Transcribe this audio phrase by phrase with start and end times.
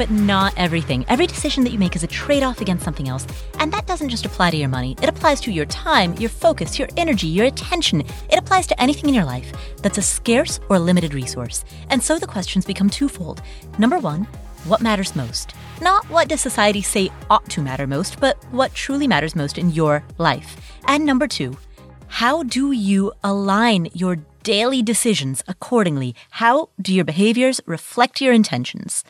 [0.00, 1.04] but not everything.
[1.08, 3.26] Every decision that you make is a trade off against something else.
[3.58, 6.78] And that doesn't just apply to your money, it applies to your time, your focus,
[6.78, 8.00] your energy, your attention.
[8.00, 9.52] It applies to anything in your life
[9.82, 11.66] that's a scarce or limited resource.
[11.90, 13.42] And so the questions become twofold.
[13.76, 14.26] Number one,
[14.64, 15.52] what matters most?
[15.82, 19.70] Not what does society say ought to matter most, but what truly matters most in
[19.70, 20.56] your life.
[20.86, 21.58] And number two,
[22.08, 26.14] how do you align your daily decisions accordingly?
[26.30, 29.04] How do your behaviors reflect your intentions?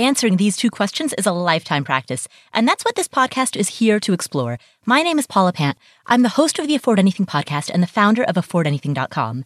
[0.00, 4.00] Answering these two questions is a lifetime practice, and that's what this podcast is here
[4.00, 4.58] to explore.
[4.86, 5.76] My name is Paula Pant.
[6.06, 9.44] I'm the host of the Afford Anything podcast and the founder of AffordAnything.com.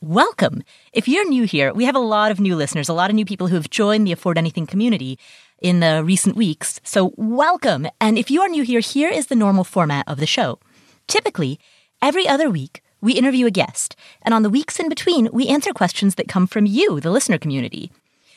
[0.00, 0.62] Welcome.
[0.92, 3.24] If you're new here, we have a lot of new listeners, a lot of new
[3.24, 5.18] people who have joined the Afford Anything community
[5.60, 6.80] in the recent weeks.
[6.84, 7.88] So welcome.
[8.00, 10.60] And if you are new here, here is the normal format of the show.
[11.08, 11.58] Typically,
[12.00, 15.72] every other week, we interview a guest, and on the weeks in between, we answer
[15.72, 17.90] questions that come from you, the listener community.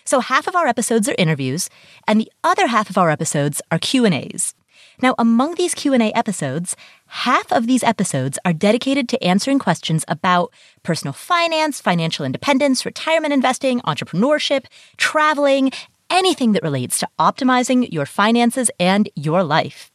[0.10, 1.70] So half of our episodes are interviews,
[2.08, 4.56] and the other half of our episodes are Q&As.
[5.04, 10.52] Now, among these Q&A episodes, half of these episodes are dedicated to answering questions about
[10.82, 14.66] personal finance, financial independence, retirement investing, entrepreneurship,
[14.98, 15.72] traveling,
[16.10, 19.92] anything that relates to optimizing your finances and your life.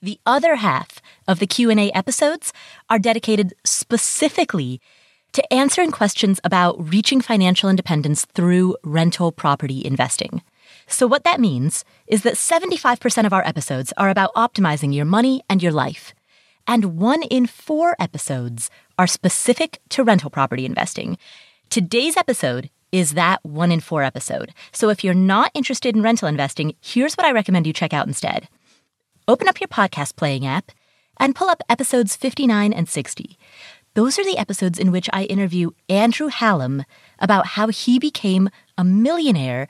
[0.00, 2.52] The other half of the Q&A episodes
[2.88, 4.80] are dedicated specifically
[5.32, 10.42] to answering questions about reaching financial independence through rental property investing.
[10.86, 15.42] So what that means is that 75% of our episodes are about optimizing your money
[15.48, 16.14] and your life.
[16.66, 21.16] And one in four episodes are specific to rental property investing.
[21.68, 24.52] Today's episode is that one in four episode.
[24.72, 28.06] So if you're not interested in rental investing, here's what I recommend you check out
[28.06, 28.48] instead.
[29.28, 30.72] Open up your podcast playing app
[31.18, 33.38] and pull up episodes 59 and 60.
[33.94, 36.84] Those are the episodes in which I interview Andrew Hallam
[37.18, 39.66] about how he became a millionaire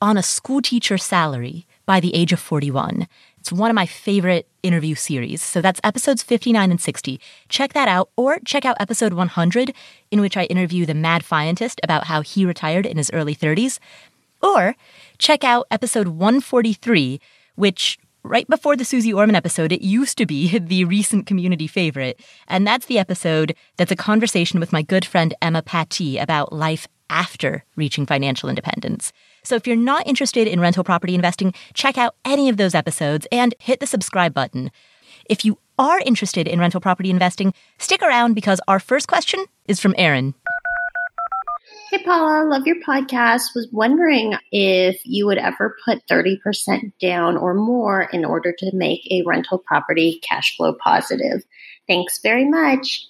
[0.00, 3.08] on a school teacher salary by the age of 41.
[3.38, 5.42] It's one of my favorite interview series.
[5.42, 7.20] So that's episodes 59 and 60.
[7.48, 9.74] Check that out, or check out episode 100,
[10.10, 13.80] in which I interview the mad scientist about how he retired in his early 30s.
[14.40, 14.76] Or
[15.18, 17.20] check out episode 143,
[17.56, 22.20] which right before the Suze Orman episode, it used to be the recent community favorite.
[22.48, 26.88] And that's the episode that's a conversation with my good friend Emma Pattee about life
[27.10, 29.12] after reaching financial independence.
[29.44, 33.26] So if you're not interested in rental property investing, check out any of those episodes
[33.30, 34.70] and hit the subscribe button.
[35.28, 39.80] If you are interested in rental property investing, stick around because our first question is
[39.80, 40.34] from Aaron.
[41.94, 43.54] Hey, Paula, love your podcast.
[43.54, 49.06] Was wondering if you would ever put 30% down or more in order to make
[49.12, 51.44] a rental property cash flow positive.
[51.86, 53.06] Thanks very much.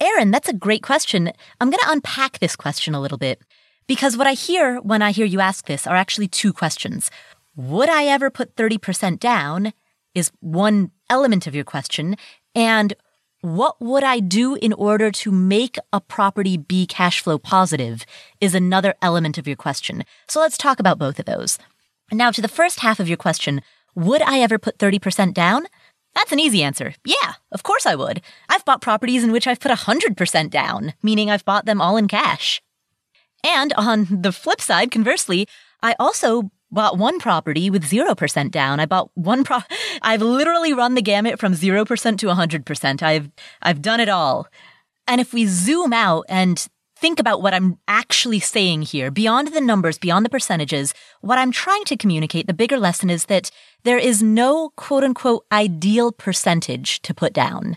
[0.00, 1.32] Aaron, that's a great question.
[1.60, 3.42] I'm going to unpack this question a little bit
[3.88, 7.10] because what I hear when I hear you ask this are actually two questions.
[7.56, 9.72] Would I ever put 30% down
[10.14, 12.14] is one element of your question.
[12.54, 12.94] And
[13.46, 18.04] what would I do in order to make a property be cash flow positive
[18.40, 20.02] is another element of your question.
[20.26, 21.56] So let's talk about both of those.
[22.10, 23.62] Now, to the first half of your question,
[23.94, 25.66] would I ever put 30% down?
[26.16, 26.94] That's an easy answer.
[27.04, 28.20] Yeah, of course I would.
[28.48, 32.08] I've bought properties in which I've put 100% down, meaning I've bought them all in
[32.08, 32.60] cash.
[33.44, 35.46] And on the flip side, conversely,
[35.80, 38.80] I also bought one property with 0% down.
[38.80, 39.60] I bought one pro
[40.02, 43.02] I've literally run the gamut from 0% to 100%.
[43.02, 43.30] I've
[43.62, 44.48] I've done it all.
[45.08, 46.66] And if we zoom out and
[46.96, 51.52] think about what I'm actually saying here, beyond the numbers, beyond the percentages, what I'm
[51.52, 53.50] trying to communicate, the bigger lesson is that
[53.84, 57.76] there is no quote unquote ideal percentage to put down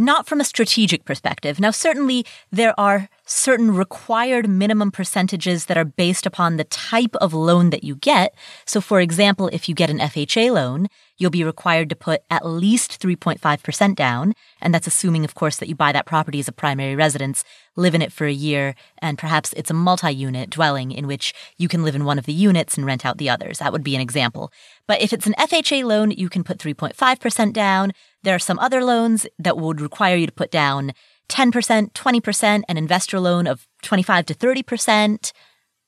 [0.00, 1.60] not from a strategic perspective.
[1.60, 7.32] Now, certainly there are certain required minimum percentages that are based upon the type of
[7.32, 8.34] loan that you get.
[8.66, 12.44] So, for example, if you get an FHA loan, you'll be required to put at
[12.44, 14.34] least 3.5% down.
[14.60, 17.44] And that's assuming, of course, that you buy that property as a primary residence,
[17.76, 21.68] live in it for a year, and perhaps it's a multi-unit dwelling in which you
[21.68, 23.58] can live in one of the units and rent out the others.
[23.58, 24.50] That would be an example.
[24.88, 27.92] But if it's an FHA loan, you can put 3.5% down.
[28.24, 30.92] There are some other loans that would require you to put down
[31.30, 35.32] 10%, 20%, an investor loan of 25 to 30%.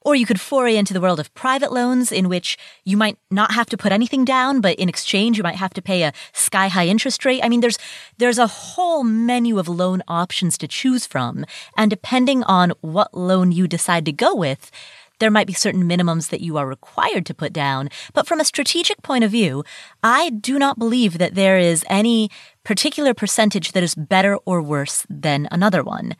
[0.05, 3.53] Or you could foray into the world of private loans in which you might not
[3.53, 6.67] have to put anything down, but in exchange you might have to pay a sky
[6.69, 7.41] high interest rate.
[7.45, 7.79] I mean, there's,
[8.19, 11.45] there's a whole menu of loan options to choose from.
[11.77, 14.73] And depending on what loan you decide to go with,
[15.23, 17.89] there might be certain minimums that you are required to put down.
[18.13, 19.63] But from a strategic point of view,
[20.03, 22.29] I do not believe that there is any
[22.65, 26.17] particular percentage that is better or worse than another one.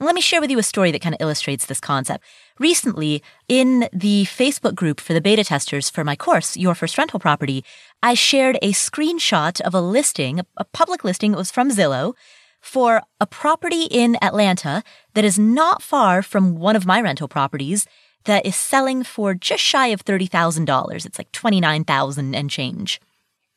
[0.00, 2.24] Let me share with you a story that kind of illustrates this concept.
[2.58, 7.20] Recently, in the Facebook group for the beta testers for my course, Your First Rental
[7.20, 7.64] Property,
[8.02, 11.32] I shared a screenshot of a listing, a public listing.
[11.32, 12.14] It was from Zillow
[12.60, 14.82] for a property in Atlanta
[15.14, 17.86] that is not far from one of my rental properties
[18.24, 21.06] that is selling for just shy of $30,000.
[21.06, 23.00] It's like 29,000 and change.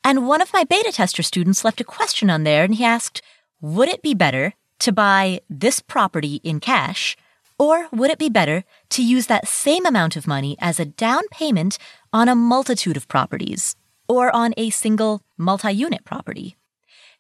[0.08, 3.22] And one of my beta tester students left a question on there and he asked,
[3.60, 7.18] would it be better to buy this property in cash
[7.60, 11.24] or would it be better to use that same amount of money as a down
[11.30, 11.78] payment
[12.14, 13.76] on a multitude of properties
[14.08, 16.56] or on a single multi-unit property?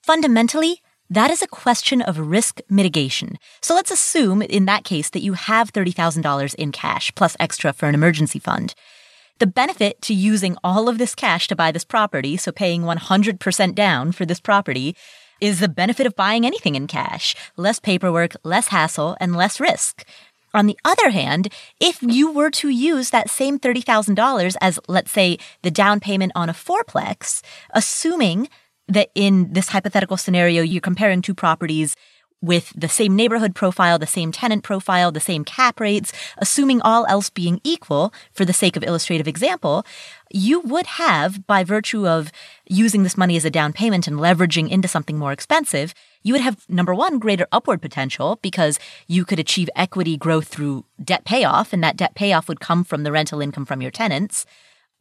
[0.02, 3.38] Fundamentally, that is a question of risk mitigation.
[3.62, 7.90] So let's assume in that case that you have $30,000 in cash plus extra for
[7.90, 8.74] an emergency fund.
[9.40, 13.76] The benefit to using all of this cash to buy this property, so paying 100%
[13.76, 14.96] down for this property,
[15.40, 17.36] is the benefit of buying anything in cash.
[17.56, 20.04] Less paperwork, less hassle, and less risk.
[20.56, 25.38] On the other hand, if you were to use that same $30,000 as, let's say,
[25.62, 28.50] the down payment on a fourplex, assuming
[28.88, 31.96] that in this hypothetical scenario, you're comparing two properties
[32.42, 37.06] with the same neighborhood profile, the same tenant profile, the same cap rates, assuming all
[37.08, 39.84] else being equal for the sake of illustrative example,
[40.32, 42.32] you would have, by virtue of
[42.68, 46.42] using this money as a down payment and leveraging into something more expensive, you would
[46.42, 51.74] have number one, greater upward potential because you could achieve equity growth through debt payoff,
[51.74, 54.46] and that debt payoff would come from the rental income from your tenants.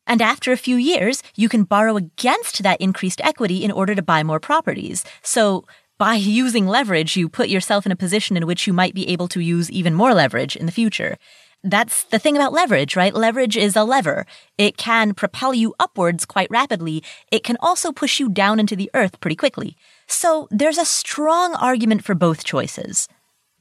[0.07, 4.03] And after a few years, you can borrow against that increased equity in order to
[4.03, 5.05] buy more properties.
[5.23, 5.65] So
[5.99, 9.29] by using leverage, you put yourself in a position in which you might be able
[9.29, 11.17] to use even more leverage in the future.
[11.65, 13.15] That's the thing about leverage, right?
[13.15, 14.27] Leverage is a lever.
[14.59, 17.03] It can propel you upwards quite rapidly.
[17.33, 19.77] It can also push you down into the earth pretty quickly.
[20.07, 23.09] So there's a strong argument for both choices.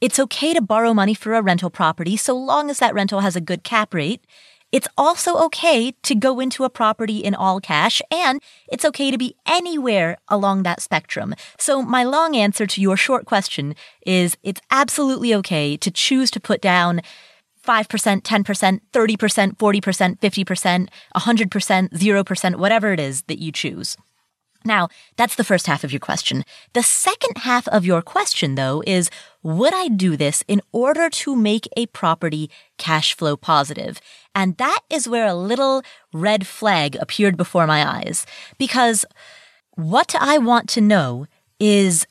[0.02, 3.36] It's okay to borrow money for a rental property so long as that rental has
[3.36, 4.26] a good cap rate.
[4.72, 8.42] It's also okay to go into a property in all cash and
[8.72, 11.34] it's okay to be anywhere along that spectrum.
[11.58, 13.76] So my long answer to your short question
[14.06, 17.02] is it's absolutely okay to choose to put down
[17.66, 23.98] 5%, 10%, 30%, 40%, 50%, 100%, 0%, whatever it is that you choose.
[24.66, 26.44] Now, that's the first half of your question.
[26.74, 29.12] The second half of your question, though, is
[29.46, 32.50] would I do this in order to make a property
[32.80, 34.02] cash flow positive?
[34.34, 38.26] And that is where a little red flag appeared before my eyes.
[38.58, 39.06] Because
[39.76, 41.28] what I want to know
[41.60, 42.08] is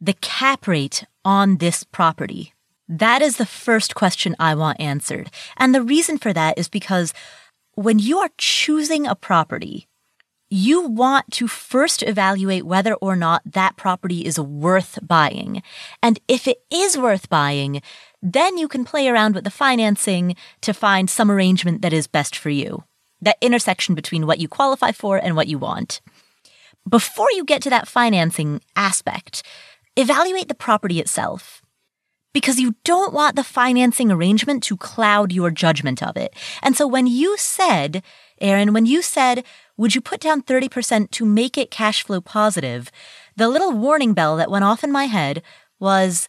[0.00, 2.54] the cap rate on this property.
[2.88, 5.30] That is the first question I want answered.
[5.58, 7.12] And the reason for that is because
[7.74, 9.87] when you are choosing a property,
[10.50, 15.62] you want to first evaluate whether or not that property is worth buying.
[16.02, 17.82] And if it is worth buying,
[18.22, 22.34] then you can play around with the financing to find some arrangement that is best
[22.34, 22.84] for you.
[23.20, 26.00] That intersection between what you qualify for and what you want.
[26.88, 29.42] Before you get to that financing aspect,
[29.96, 31.60] evaluate the property itself.
[32.32, 36.34] Because you don't want the financing arrangement to cloud your judgment of it.
[36.62, 38.02] And so when you said,
[38.40, 39.44] Erin, when you said,
[39.76, 42.90] would you put down 30% to make it cash flow positive?
[43.36, 45.42] The little warning bell that went off in my head
[45.78, 46.28] was,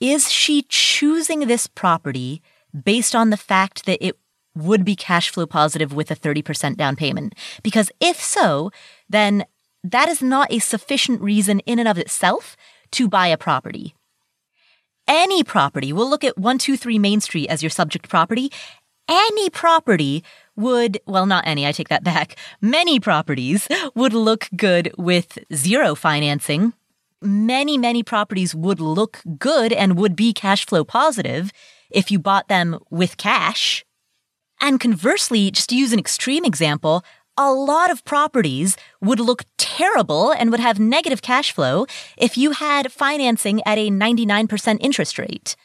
[0.00, 2.42] is she choosing this property
[2.84, 4.16] based on the fact that it
[4.54, 7.34] would be cash flow positive with a 30% down payment?
[7.62, 8.70] Because if so,
[9.08, 9.44] then
[9.84, 12.56] that is not a sufficient reason in and of itself
[12.92, 13.94] to buy a property.
[15.08, 18.52] Any property, we'll look at 123 Main Street as your subject property.
[19.08, 20.24] Any property
[20.56, 22.36] would, well, not any, I take that back.
[22.60, 26.72] Many properties would look good with zero financing.
[27.20, 31.52] Many, many properties would look good and would be cash flow positive
[31.90, 33.84] if you bought them with cash.
[34.60, 37.04] And conversely, just to use an extreme example,
[37.36, 42.52] a lot of properties would look terrible and would have negative cash flow if you
[42.52, 45.56] had financing at a 99% interest rate.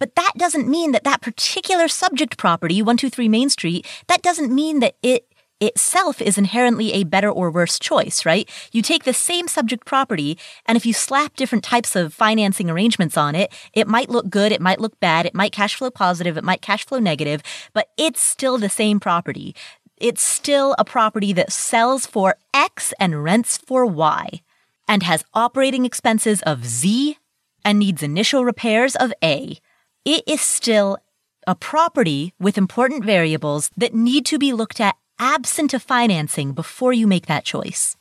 [0.00, 4.80] But that doesn't mean that that particular subject property, 123 Main Street, that doesn't mean
[4.80, 5.26] that it
[5.60, 8.48] itself is inherently a better or worse choice, right?
[8.72, 13.18] You take the same subject property, and if you slap different types of financing arrangements
[13.18, 16.38] on it, it might look good, it might look bad, it might cash flow positive,
[16.38, 17.42] it might cash flow negative,
[17.74, 19.54] but it's still the same property.
[19.98, 24.40] It's still a property that sells for X and rents for Y,
[24.88, 27.18] and has operating expenses of Z
[27.66, 29.60] and needs initial repairs of A
[30.04, 30.98] it is still
[31.46, 36.92] a property with important variables that need to be looked at absent of financing before
[36.92, 37.96] you make that choice.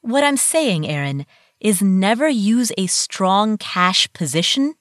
[0.00, 1.24] What I'm saying, Erin,
[1.60, 4.74] is never use a strong cash position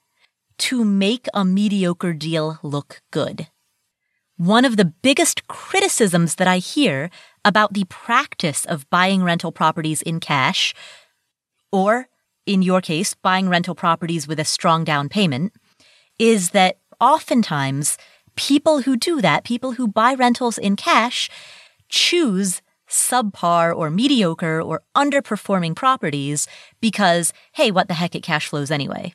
[0.57, 3.47] to make a mediocre deal look good.
[4.35, 7.09] One of the biggest criticisms that I hear
[7.45, 10.73] about the practice of buying rental properties in cash,
[11.71, 12.07] or
[12.45, 15.53] in your case, buying rental properties with a strong down payment,
[16.23, 17.97] is that oftentimes
[18.37, 21.29] people who do that, people who buy rentals in cash,
[21.89, 26.47] choose subpar or mediocre or underperforming properties
[26.79, 29.13] because, hey, what the heck, it cash flows anyway.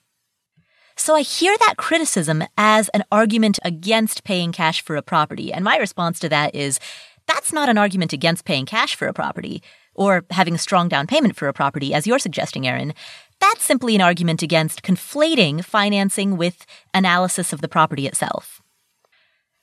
[0.97, 5.51] So I hear that criticism as an argument against paying cash for a property.
[5.51, 6.79] And my response to that is
[7.27, 9.63] that's not an argument against paying cash for a property
[9.95, 12.93] or having a strong down payment for a property, as you're suggesting, Aaron.
[13.41, 18.61] That's simply an argument against conflating financing with analysis of the property itself.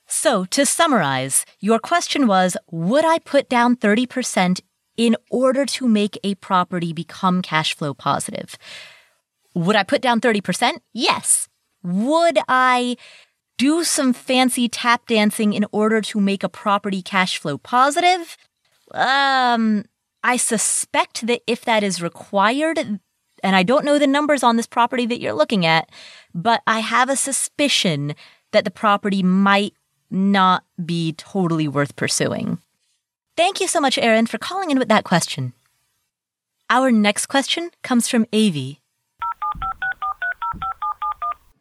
[0.06, 4.60] So, to summarize, your question was Would I put down 30%
[4.96, 8.56] in order to make a property become cash flow positive?
[9.54, 10.78] Would I put down 30%?
[10.92, 11.48] Yes.
[11.82, 12.96] Would I
[13.58, 18.36] do some fancy tap dancing in order to make a property cash flow positive?
[18.92, 19.84] Um,
[20.22, 23.00] I suspect that if that is required,
[23.46, 25.88] and I don't know the numbers on this property that you're looking at,
[26.34, 28.16] but I have a suspicion
[28.50, 29.72] that the property might
[30.10, 32.58] not be totally worth pursuing.
[33.36, 35.52] Thank you so much, Aaron, for calling in with that question.
[36.68, 38.80] Our next question comes from Avi.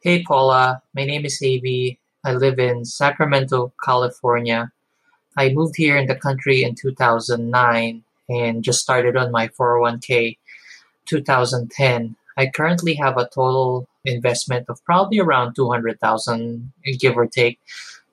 [0.01, 1.99] Hey Paula, my name is Avi.
[2.23, 4.71] I live in Sacramento, California.
[5.37, 10.37] I moved here in the country in 2009 and just started on my 401k
[11.05, 12.15] 2010.
[12.37, 17.59] I currently have a total investment of probably around 200,000 give or take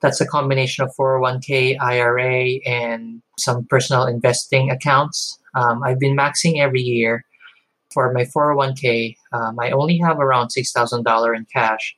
[0.02, 5.38] that's a combination of 401k, IRA, and some personal investing accounts.
[5.54, 7.24] Um, I've been maxing every year.
[7.94, 11.94] For my 401k, um, I only have around $6,000 in cash.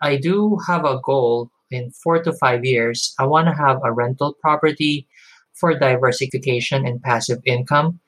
[0.00, 3.14] I do have a goal in four to five years.
[3.18, 5.08] I want to have a rental property
[5.52, 7.98] for diversification and passive income.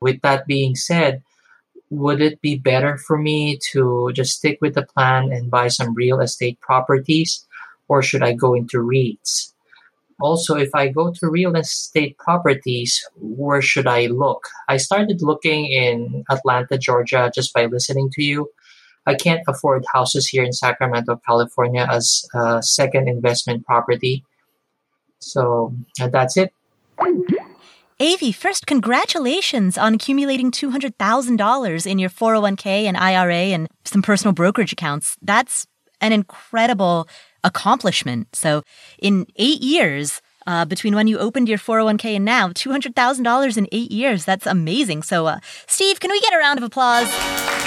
[0.00, 1.22] With that being said,
[1.90, 5.94] would it be better for me to just stick with the plan and buy some
[5.94, 7.46] real estate properties?
[7.88, 9.52] or should I go into REITs?
[10.20, 14.44] Also, if I go to real estate properties, where should I look?
[14.68, 18.50] I started looking in Atlanta, Georgia, just by listening to you.
[19.06, 24.24] I can't afford houses here in Sacramento, California as a second investment property.
[25.20, 26.52] So that's it.
[28.00, 34.72] Avi, first, congratulations on accumulating $200,000 in your 401k and IRA and some personal brokerage
[34.72, 35.16] accounts.
[35.20, 35.66] That's
[36.00, 37.08] an incredible
[37.42, 38.28] accomplishment.
[38.36, 38.62] So
[39.00, 43.90] in eight years, uh, between when you opened your 401k and now, $200,000 in eight
[43.90, 44.24] years.
[44.24, 45.02] That's amazing.
[45.02, 47.57] So, uh, Steve, can we get a round of applause?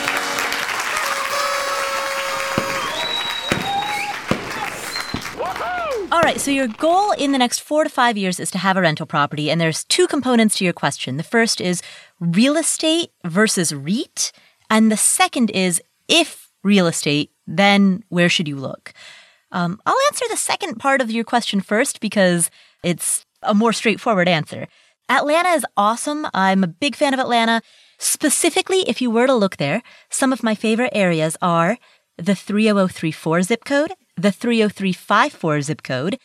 [6.21, 8.77] All right, so your goal in the next four to five years is to have
[8.77, 11.17] a rental property, and there's two components to your question.
[11.17, 11.81] The first is
[12.19, 14.31] real estate versus REIT,
[14.69, 18.93] and the second is if real estate, then where should you look?
[19.51, 22.51] Um, I'll answer the second part of your question first because
[22.83, 24.67] it's a more straightforward answer.
[25.09, 26.27] Atlanta is awesome.
[26.35, 27.63] I'm a big fan of Atlanta.
[27.97, 31.79] Specifically, if you were to look there, some of my favorite areas are
[32.15, 36.19] the 30034 zip code, the 30354 zip code,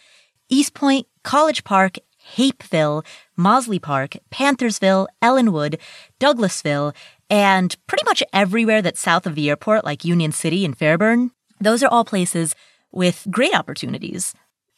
[0.48, 1.96] East Point, College Park,
[2.36, 3.04] Hapeville,
[3.38, 5.78] Mozley Park, Panthersville, Ellenwood,
[6.20, 6.94] Douglasville,
[7.30, 11.30] and pretty much everywhere that's south of the airport, like Union City and Fairburn.
[11.60, 12.54] Those are all places
[12.92, 14.34] with great opportunities.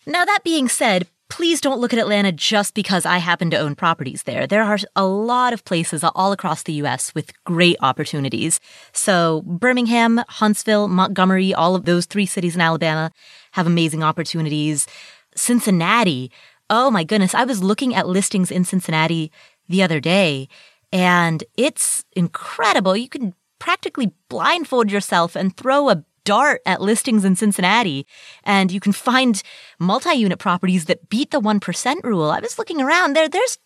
[0.07, 3.75] Now, that being said, please don't look at Atlanta just because I happen to own
[3.75, 4.47] properties there.
[4.47, 8.61] There are a lot of places all across the US with great opportunities.
[8.93, 13.11] So, Birmingham, Huntsville, Montgomery, all of those three cities in Alabama
[13.53, 14.87] have amazing opportunities.
[15.35, 16.31] Cincinnati,
[16.71, 19.31] oh my goodness, I was looking at listings in Cincinnati
[19.69, 20.49] the other day,
[20.93, 22.97] and it's incredible.
[22.97, 28.07] You can practically blindfold yourself and throw a dart at listings in Cincinnati
[28.45, 29.43] and you can find
[29.79, 32.31] multi-unit properties that beat the 1% rule.
[32.31, 33.31] I was looking around there.
[33.31, 33.59] There's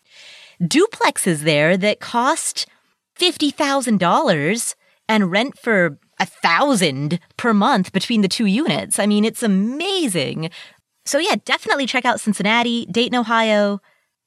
[0.61, 2.65] duplexes there that cost
[3.19, 4.75] $50,000
[5.09, 8.97] and rent for a thousand per month between the two units.
[8.97, 10.49] I mean, it's amazing.
[11.05, 13.81] So yeah, definitely check out Cincinnati, Dayton, Ohio,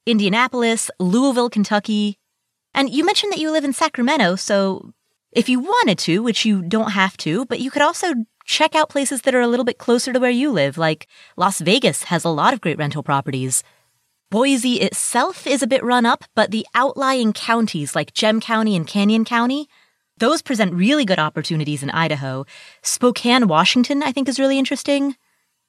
[0.05, 2.19] Indianapolis, Louisville, Kentucky.
[2.75, 4.93] And you mentioned that you live in Sacramento, so
[5.37, 8.15] if you wanted to, which you don't have to, but you could also
[8.47, 11.61] check out places that are a little bit closer to where you live, like Las
[11.61, 13.63] Vegas has a lot of great rental properties.
[14.31, 18.87] Boise itself is a bit run up, but the outlying counties like Gem County and
[18.87, 19.69] Canyon County,
[20.19, 22.47] Those present really good opportunities in Idaho.
[22.83, 25.15] Spokane, Washington, I think is really interesting.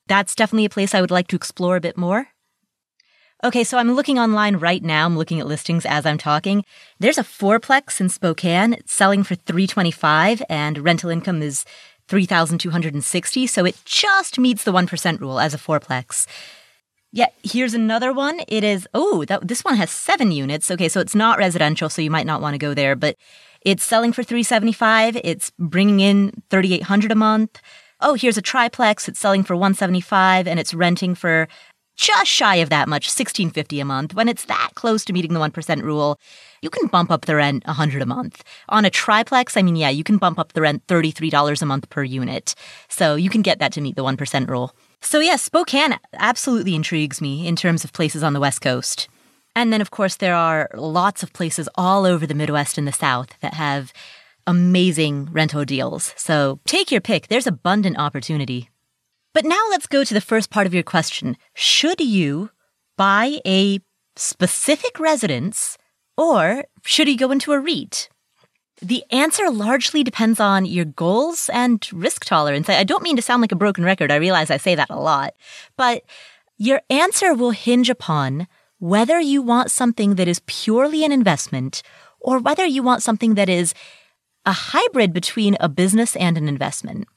[0.08, 2.30] That's definitely a place I would like to explore a bit more.
[3.44, 5.06] Okay, so I'm looking online right now.
[5.06, 6.66] I'm looking at listings as I'm talking.
[6.98, 11.64] There's a fourplex in Spokane it's selling for 325 and rental income is
[12.08, 16.26] 3260, so it just meets the 1% rule as a fourplex.
[17.12, 18.42] Yeah, here's another one.
[18.48, 20.72] It is oh, that this one has 7 units.
[20.72, 23.18] Okay, so it's not residential, so you might not want to go there, but
[23.62, 25.16] it's selling for 375.
[25.24, 27.62] It's bringing in 3800 a month.
[28.00, 29.08] Oh, here's a triplex.
[29.08, 31.48] It's selling for 175 and it's renting for
[31.98, 34.14] just shy of that much, 1650 a month.
[34.14, 36.20] When it's that close to meeting the 1% rule,
[36.62, 38.44] you can bump up the rent 100 a month.
[38.70, 41.90] On a triplex, I mean, yeah, you can bump up the rent $33 a month
[41.90, 42.56] per unit.
[42.88, 44.74] So you can get that to meet the 1% rule.
[45.02, 49.10] So yeah, Spokane absolutely intrigues me in terms of places on the West Coast.
[49.56, 52.92] And then, of course, there are lots of places all over the Midwest and the
[52.92, 53.92] South that have
[54.46, 56.14] amazing rental deals.
[56.16, 57.28] So take your pick.
[57.28, 58.70] There's abundant opportunity.
[59.38, 61.38] But now let's go to the first part of your question.
[61.54, 62.50] Should you
[62.98, 63.80] buy a
[64.16, 65.78] specific residence
[66.18, 68.10] or should you go into a REIT?
[68.82, 72.68] The answer largely depends on your goals and risk tolerance.
[72.68, 74.12] I don't mean to sound like a broken record.
[74.12, 75.36] I realize I say that a lot,
[75.76, 76.02] but
[76.58, 78.48] your answer will hinge upon
[78.80, 81.84] whether you want something that is purely an investment
[82.20, 83.76] or whether you want something that is
[84.48, 87.08] a hybrid between a business and an investment.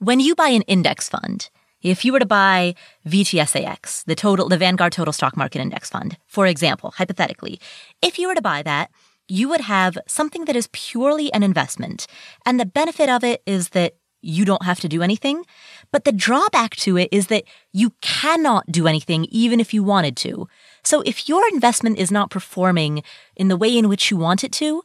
[0.00, 1.50] When you buy an index fund,
[1.82, 2.74] if you were to buy
[3.06, 7.60] VTSAX, the total, the Vanguard Total Stock Market Index Fund, for example, hypothetically,
[8.02, 8.90] if you were to buy that,
[9.28, 12.06] you would have something that is purely an investment.
[12.46, 15.44] And the benefit of it is that you don't have to do anything.
[15.92, 20.16] But the drawback to it is that you cannot do anything even if you wanted
[20.18, 20.48] to.
[20.82, 23.02] So if your investment is not performing
[23.36, 24.82] in the way in which you want it to,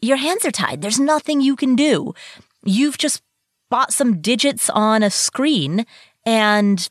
[0.00, 0.82] your hands are tied.
[0.82, 2.14] There's nothing you can do.
[2.64, 3.22] You've just
[3.70, 5.86] bought some digits on a screen
[6.26, 6.88] and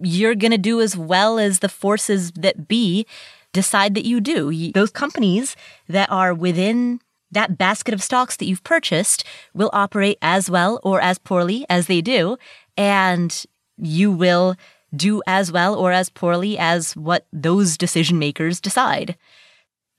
[0.00, 3.06] you're going to do as well as the forces that be
[3.52, 4.72] decide that you do.
[4.72, 5.56] Those companies
[5.88, 11.00] that are within that basket of stocks that you've purchased will operate as well or
[11.00, 12.36] as poorly as they do.
[12.76, 13.44] And
[13.78, 14.56] you will
[14.94, 19.16] do as well or as poorly as what those decision makers decide.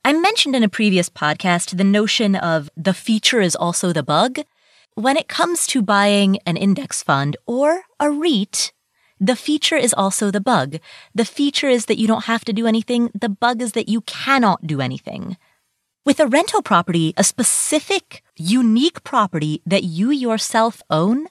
[0.05, 4.39] I mentioned in a previous podcast the notion of the feature is also the bug.
[4.95, 8.71] When it comes to buying an index fund or a REIT,
[9.19, 10.77] the feature is also the bug.
[11.15, 13.09] The feature is that you don't have to do anything.
[13.19, 15.37] The bug is that you cannot do anything.
[16.05, 21.27] With a rental property, a specific, unique property that you yourself own,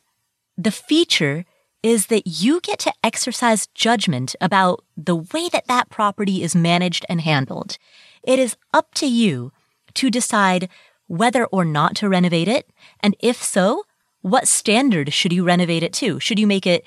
[0.58, 1.44] the feature
[1.82, 7.06] is that you get to exercise judgment about the way that that property is managed
[7.08, 7.78] and handled.
[8.22, 9.52] It is up to you
[9.94, 10.68] to decide
[11.06, 12.68] whether or not to renovate it.
[13.00, 13.84] And if so,
[14.20, 16.18] what standard should you renovate it to?
[16.18, 16.84] Should you make it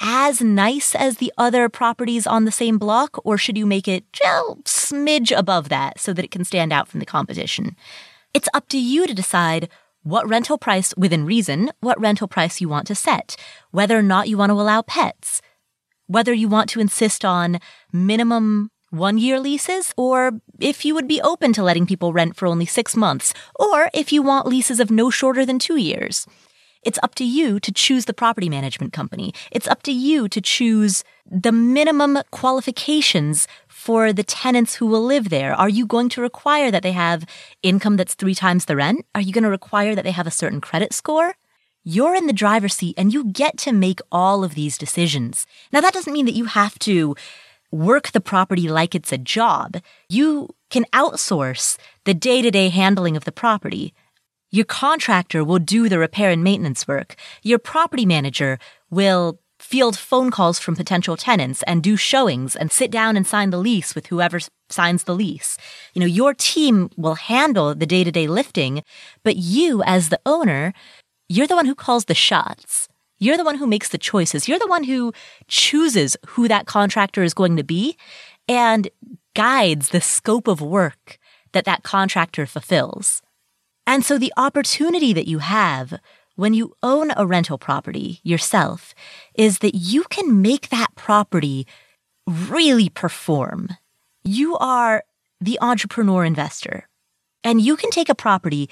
[0.00, 4.04] as nice as the other properties on the same block, or should you make it
[4.22, 7.76] well, smidge above that so that it can stand out from the competition?
[8.34, 9.68] It's up to you to decide
[10.02, 13.36] what rental price within reason, what rental price you want to set,
[13.70, 15.42] whether or not you want to allow pets,
[16.06, 17.58] whether you want to insist on
[17.92, 22.46] minimum one year leases, or if you would be open to letting people rent for
[22.46, 26.26] only six months, or if you want leases of no shorter than two years.
[26.86, 29.34] It's up to you to choose the property management company.
[29.50, 35.28] It's up to you to choose the minimum qualifications for the tenants who will live
[35.28, 35.52] there.
[35.52, 37.26] Are you going to require that they have
[37.64, 39.04] income that's three times the rent?
[39.16, 41.34] Are you going to require that they have a certain credit score?
[41.82, 45.44] You're in the driver's seat and you get to make all of these decisions.
[45.72, 47.16] Now, that doesn't mean that you have to
[47.72, 49.78] work the property like it's a job.
[50.08, 53.92] You can outsource the day to day handling of the property.
[54.50, 57.16] Your contractor will do the repair and maintenance work.
[57.42, 58.58] Your property manager
[58.90, 63.50] will field phone calls from potential tenants and do showings and sit down and sign
[63.50, 65.56] the lease with whoever signs the lease.
[65.94, 68.82] You know, your team will handle the day to day lifting,
[69.24, 70.72] but you as the owner,
[71.28, 72.88] you're the one who calls the shots.
[73.18, 74.46] You're the one who makes the choices.
[74.46, 75.12] You're the one who
[75.48, 77.96] chooses who that contractor is going to be
[78.46, 78.88] and
[79.34, 81.18] guides the scope of work
[81.52, 83.22] that that contractor fulfills.
[83.86, 85.98] And so the opportunity that you have
[86.34, 88.94] when you own a rental property yourself
[89.34, 91.66] is that you can make that property
[92.26, 93.70] really perform.
[94.24, 95.04] You are
[95.40, 96.88] the entrepreneur investor
[97.44, 98.68] and you can take a property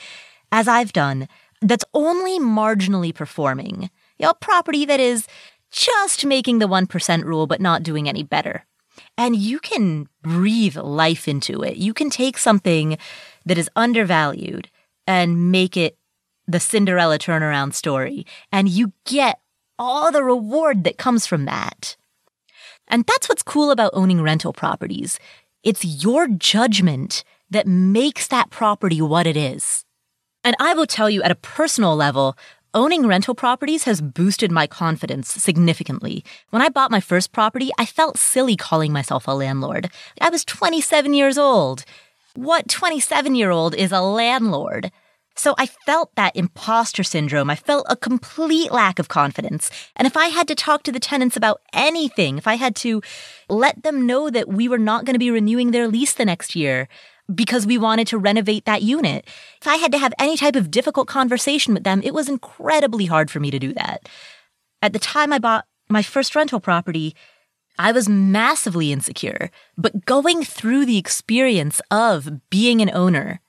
[0.51, 1.29] as I've done
[1.61, 5.27] that's only marginally performing, a property that is
[5.71, 8.67] just making the 1% rule but not doing any better.
[9.17, 11.77] And you can breathe life into it.
[11.77, 12.99] You can take something
[13.45, 14.69] that is undervalued
[15.07, 15.97] and make it
[16.47, 19.41] the Cinderella turnaround story, and you get
[19.79, 21.97] all the reward that comes from that.
[22.89, 25.19] And that's what's cool about owning rental properties.
[25.63, 29.85] It's your judgment that makes that property what it is.
[30.43, 32.37] And I will tell you at a personal level,
[32.75, 36.25] owning rental properties has boosted my confidence significantly.
[36.51, 39.91] When I bought my first property, I felt silly calling myself a landlord.
[40.21, 41.85] I was 27 years old.
[42.35, 44.91] What 27 year old is a landlord?
[45.37, 47.51] So I felt that imposter syndrome.
[47.51, 49.71] I felt a complete lack of confidence.
[49.97, 53.03] And if I had to talk to the tenants about anything, if I had to
[53.49, 56.55] let them know that we were not going to be renewing their lease the next
[56.55, 56.89] year
[57.33, 59.25] because we wanted to renovate that unit,
[59.61, 63.07] if I had to have any type of difficult conversation with them, it was incredibly
[63.07, 64.09] hard for me to do that.
[64.83, 67.15] At the time I bought my first rental property,
[67.79, 73.41] I was massively insecure, but going through the experience of being an owner,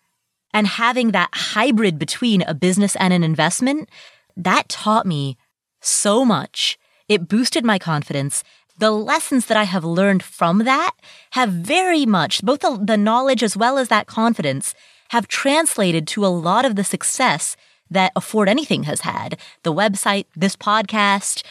[0.56, 3.90] and having that hybrid between a business and an investment,
[4.38, 5.38] that taught me
[5.82, 6.80] so much.
[7.10, 8.42] It boosted my confidence.
[8.78, 10.92] The lessons that I have learned from that
[11.32, 14.74] have very much, both the, the knowledge as well as that confidence,
[15.10, 17.58] have translated to a lot of the success
[17.92, 19.38] that Afford Anything has had.
[19.64, 21.44] The website, this podcast.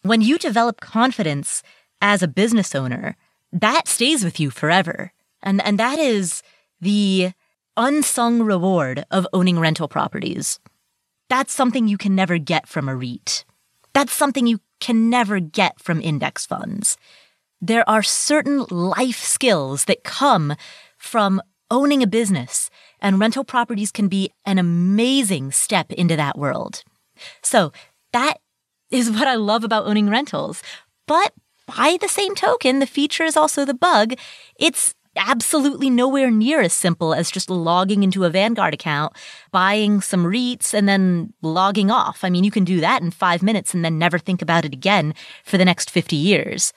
[0.00, 1.62] When you develop confidence
[2.00, 3.16] as a business owner,
[3.52, 5.12] that stays with you forever.
[5.42, 6.42] And, and that is
[6.80, 7.32] the
[7.76, 10.60] unsung reward of owning rental properties.
[11.28, 13.44] That's something you can never get from a REIT.
[13.92, 16.96] That's something you can never get from index funds.
[17.60, 20.54] There are certain life skills that come
[20.96, 26.82] from owning a business, and rental properties can be an amazing step into that world.
[27.42, 27.72] So
[28.12, 28.38] that
[28.90, 30.62] is what I love about owning rentals.
[31.06, 31.32] But
[31.76, 34.14] by the same token, the feature is also the bug.
[34.58, 39.12] It's absolutely nowhere near as simple as just logging into a Vanguard account,
[39.50, 42.22] buying some REITs, and then logging off.
[42.22, 44.72] I mean, you can do that in five minutes and then never think about it
[44.72, 46.72] again for the next 50 years.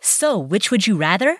[0.00, 1.38] So, which would you rather?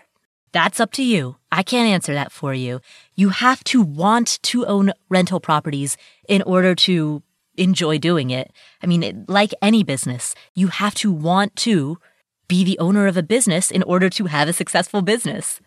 [0.53, 1.37] That's up to you.
[1.53, 2.81] I can't answer that for you.
[3.15, 5.97] You have to want to own rental properties
[6.29, 7.23] in order to
[7.57, 8.53] enjoy doing it.
[8.83, 11.99] I mean, like any business, you have to want to
[12.49, 15.61] be the owner of a business in order to have a successful business.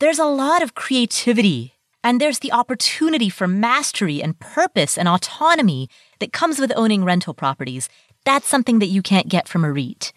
[0.00, 1.74] There's a lot of creativity
[2.04, 5.88] and there's the opportunity for mastery and purpose and autonomy
[6.20, 7.88] that comes with owning rental properties.
[8.24, 10.12] That's something that you can't get from a REIT.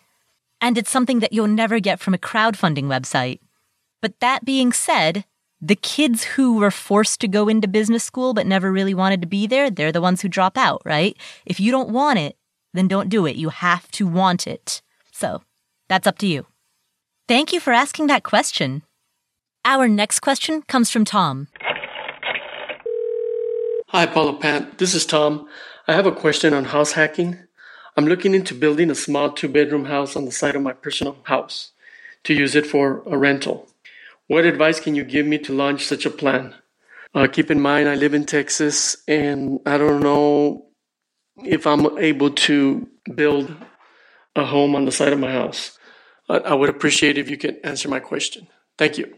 [0.61, 3.39] And it's something that you'll never get from a crowdfunding website.
[4.01, 5.25] But that being said,
[5.61, 9.27] the kids who were forced to go into business school but never really wanted to
[9.27, 11.17] be there, they're the ones who drop out, right?
[11.45, 12.37] If you don't want it,
[12.73, 13.35] then don't do it.
[13.35, 14.81] You have to want it.
[15.11, 15.41] So
[15.89, 16.45] that's up to you.
[17.27, 18.83] Thank you for asking that question.
[19.65, 21.47] Our next question comes from Tom.
[23.89, 24.77] Hi, Paula Pat.
[24.77, 25.49] This is Tom.
[25.87, 27.39] I have a question on house hacking.
[27.97, 31.17] I'm looking into building a small two bedroom house on the side of my personal
[31.23, 31.71] house
[32.23, 33.67] to use it for a rental.
[34.27, 36.53] What advice can you give me to launch such a plan?
[37.15, 40.67] Uh, keep in mind, I live in Texas and I don't know
[41.43, 43.51] if I'm able to build
[44.35, 45.78] a home on the side of my house.
[46.29, 48.47] I would appreciate if you could answer my question.
[48.77, 49.15] Thank you.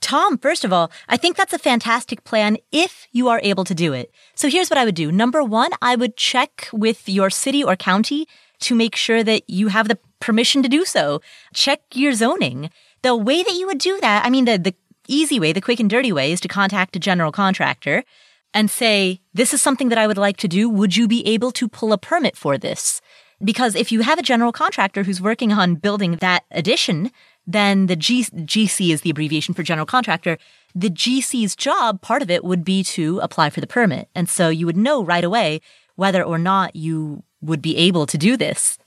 [0.00, 3.74] Tom, first of all, I think that's a fantastic plan if you are able to
[3.74, 4.10] do it.
[4.34, 5.12] So here's what I would do.
[5.12, 8.26] Number one, I would check with your city or county
[8.60, 11.20] to make sure that you have the permission to do so.
[11.54, 12.70] Check your zoning.
[13.02, 14.74] The way that you would do that, I mean, the, the
[15.06, 18.04] easy way, the quick and dirty way is to contact a general contractor
[18.52, 20.68] and say, this is something that I would like to do.
[20.68, 23.00] Would you be able to pull a permit for this?
[23.42, 27.10] Because if you have a general contractor who's working on building that addition,
[27.46, 30.38] then the G- GC is the abbreviation for general contractor.
[30.74, 34.08] The GC's job, part of it would be to apply for the permit.
[34.14, 35.60] And so you would know right away
[35.96, 38.78] whether or not you would be able to do this.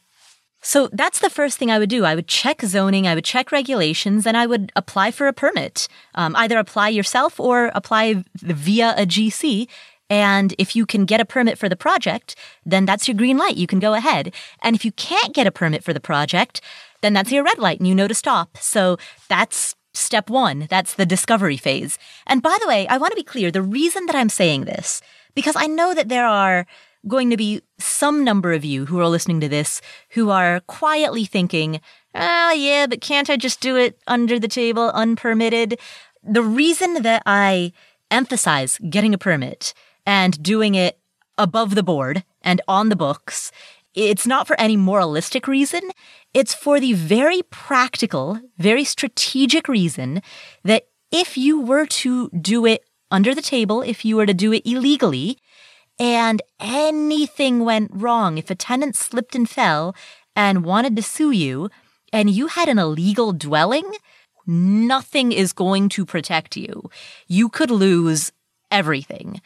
[0.65, 2.05] So that's the first thing I would do.
[2.05, 5.89] I would check zoning, I would check regulations, and I would apply for a permit.
[6.15, 9.67] Um, either apply yourself or apply via a GC.
[10.09, 12.35] And if you can get a permit for the project,
[12.65, 13.57] then that's your green light.
[13.57, 14.33] You can go ahead.
[14.61, 16.61] And if you can't get a permit for the project,
[17.01, 18.57] then that's your red light and you know to stop.
[18.57, 18.97] So
[19.29, 20.67] that's step one.
[20.69, 21.97] That's the discovery phase.
[22.27, 23.51] And by the way, I want to be clear.
[23.51, 25.01] The reason that I'm saying this,
[25.35, 26.65] because I know that there are
[27.07, 31.25] going to be some number of you who are listening to this who are quietly
[31.25, 31.81] thinking,
[32.15, 35.79] oh yeah, but can't I just do it under the table, unpermitted?
[36.23, 37.73] The reason that I
[38.09, 39.73] emphasize getting a permit
[40.05, 40.99] and doing it
[41.37, 43.51] above the board and on the books
[43.95, 45.81] it's not for any moralistic reason.
[46.33, 50.21] It's for the very practical, very strategic reason
[50.63, 54.51] that if you were to do it under the table, if you were to do
[54.51, 55.37] it illegally,
[55.99, 59.95] and anything went wrong, if a tenant slipped and fell
[60.35, 61.69] and wanted to sue you,
[62.11, 63.93] and you had an illegal dwelling,
[64.47, 66.89] nothing is going to protect you.
[67.27, 68.31] You could lose
[68.71, 69.39] everything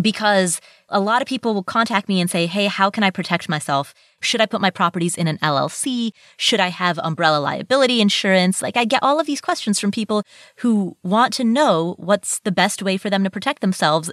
[0.00, 3.48] because a lot of people will contact me and say, Hey, how can I protect
[3.48, 3.94] myself?
[4.22, 6.12] Should I put my properties in an LLC?
[6.36, 8.62] Should I have umbrella liability insurance?
[8.62, 10.24] Like I get all of these questions from people
[10.56, 14.10] who want to know what's the best way for them to protect themselves.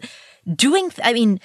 [0.55, 1.39] Doing, I mean,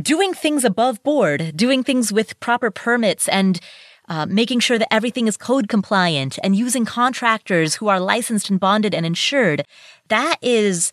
[0.00, 3.60] doing things above board, doing things with proper permits and
[4.08, 8.60] uh, making sure that everything is code compliant and using contractors who are licensed and
[8.60, 9.66] bonded and insured.
[10.08, 10.92] That is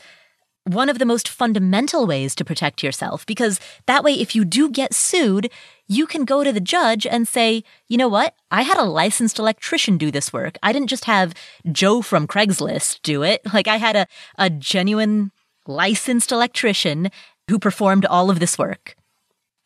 [0.66, 4.70] one of the most fundamental ways to protect yourself because that way, if you do
[4.70, 5.50] get sued,
[5.88, 8.34] you can go to the judge and say, you know what?
[8.50, 10.58] I had a licensed electrician do this work.
[10.64, 11.34] I didn't just have
[11.72, 13.42] Joe from Craigslist do it.
[13.54, 14.08] Like I had a,
[14.40, 15.32] a genuine
[15.68, 17.12] licensed electrician
[17.50, 18.96] who performed all of this work.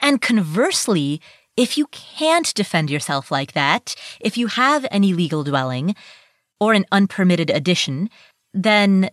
[0.02, 1.22] And conversely,
[1.56, 5.96] if you can't defend yourself like that, if you have an illegal dwelling
[6.60, 8.10] or an unpermitted addition,
[8.54, 9.10] then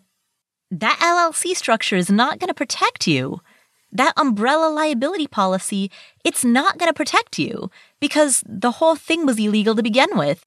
[0.70, 3.40] that LLC structure is not going to protect you.
[3.92, 5.90] That umbrella liability policy,
[6.24, 10.44] it's not going to protect you because the whole thing was illegal to begin with.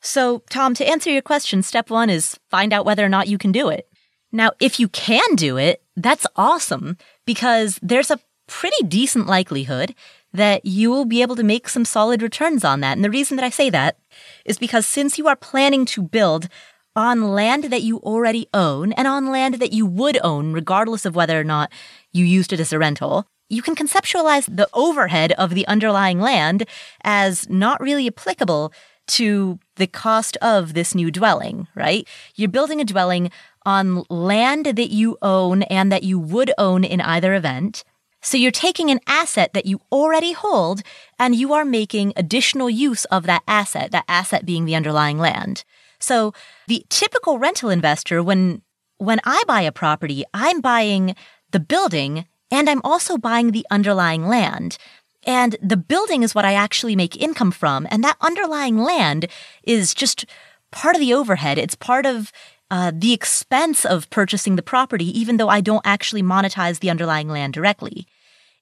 [0.00, 3.38] So, Tom, to answer your question, step one is find out whether or not you
[3.38, 3.88] can do it.
[4.32, 9.94] Now, if you can do it, that's awesome because there's a pretty decent likelihood
[10.32, 12.96] that you will be able to make some solid returns on that.
[12.96, 13.98] And the reason that I say that
[14.44, 16.48] is because since you are planning to build
[16.96, 21.14] on land that you already own and on land that you would own, regardless of
[21.14, 21.70] whether or not
[22.12, 26.66] you used it as a rental, you can conceptualize the overhead of the underlying land
[27.04, 28.72] as not really applicable
[29.06, 32.08] to the cost of this new dwelling, right?
[32.34, 33.30] You're building a dwelling
[33.64, 37.84] on land that you own and that you would own in either event.
[38.20, 40.82] So you're taking an asset that you already hold
[41.18, 45.64] and you are making additional use of that asset, that asset being the underlying land.
[45.98, 46.32] So
[46.66, 48.62] the typical rental investor, when,
[48.98, 51.14] when I buy a property, I'm buying
[51.52, 54.78] the building and I'm also buying the underlying land.
[55.24, 57.86] And the building is what I actually make income from.
[57.90, 59.26] And that underlying land
[59.64, 60.24] is just
[60.70, 61.58] part of the overhead.
[61.58, 62.32] It's part of
[62.70, 67.28] uh, the expense of purchasing the property, even though I don't actually monetize the underlying
[67.28, 68.06] land directly.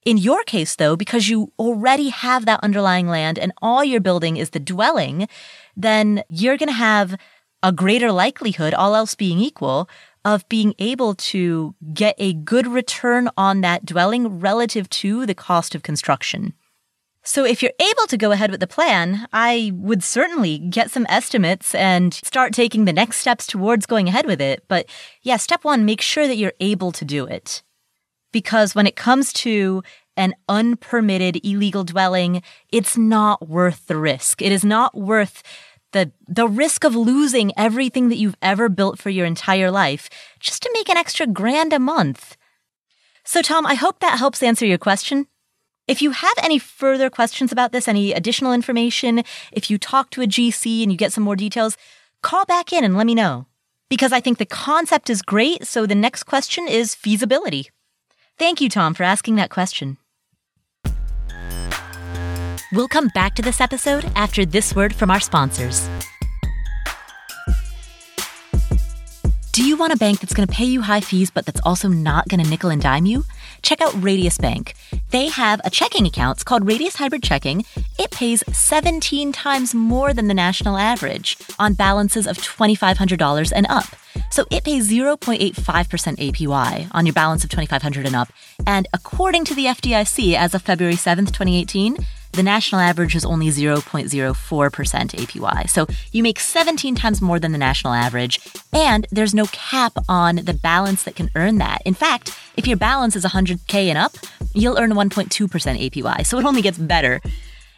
[0.05, 4.37] In your case, though, because you already have that underlying land and all you're building
[4.37, 5.29] is the dwelling,
[5.77, 7.17] then you're going to have
[7.63, 9.89] a greater likelihood, all else being equal,
[10.25, 15.75] of being able to get a good return on that dwelling relative to the cost
[15.75, 16.55] of construction.
[17.27, 21.07] So if you're able to go ahead with the plan, I would certainly get some
[21.09, 24.65] estimates and start taking the next steps towards going ahead with it.
[24.69, 24.87] But
[25.23, 27.63] yeah, step one, make sure that you're able to do it.
[28.31, 29.83] Because when it comes to
[30.17, 34.43] an unpermitted illegal dwelling, it's not worth the risk.
[34.43, 35.43] It is not worth
[35.93, 40.63] the the risk of losing everything that you've ever built for your entire life just
[40.63, 42.37] to make an extra grand a month.
[43.25, 45.27] So Tom, I hope that helps answer your question.
[45.87, 49.23] If you have any further questions about this, any additional information,
[49.53, 51.77] if you talk to a GC and you get some more details,
[52.23, 53.47] call back in and let me know.
[53.91, 57.71] Because I think the concept is great, so the next question is feasibility.
[58.39, 59.99] Thank you, Tom, for asking that question.
[62.73, 65.89] We'll come back to this episode after this word from our sponsors.
[69.53, 71.87] Do you want a bank that's going to pay you high fees, but that's also
[71.87, 73.25] not going to nickel and dime you?
[73.63, 74.75] Check out Radius Bank.
[75.11, 76.39] They have a checking account.
[76.39, 77.65] It's called Radius Hybrid Checking.
[77.97, 83.87] It pays 17 times more than the national average on balances of $2,500 and up.
[84.31, 88.33] So it pays 0.85% APY on your balance of 2500 and up.
[88.67, 91.97] And according to the FDIC, as of February 7th, 2018,
[92.35, 95.71] the national average is only 0.04% APY.
[95.71, 98.41] So you make 17 times more than the national average,
[98.73, 101.83] and there's no cap on the balance that can earn that.
[101.85, 104.17] In fact, if your balance is 100K and up,
[104.53, 106.27] you'll earn 1.2% APY.
[106.27, 107.21] So it only gets better.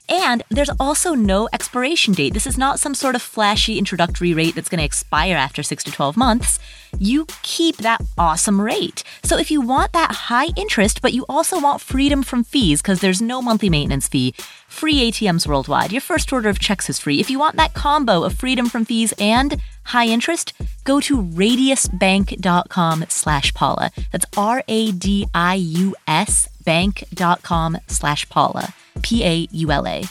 [0.08, 2.32] And there's also no expiration date.
[2.32, 5.84] This is not some sort of flashy introductory rate that's going to expire after 6
[5.84, 6.58] to 12 months.
[6.98, 9.02] You keep that awesome rate.
[9.24, 13.00] So if you want that high interest, but you also want freedom from fees because
[13.00, 14.34] there's no monthly maintenance fee,
[14.68, 17.20] free ATMs worldwide, your first order of checks is free.
[17.20, 20.52] If you want that combo of freedom from fees and high interest,
[20.84, 23.90] go to radiusbank.com slash Paula.
[24.12, 25.28] That's R-A-D-I-U-S
[26.64, 28.74] bank.com slash Paula.
[29.02, 30.02] P-A-U-L-A.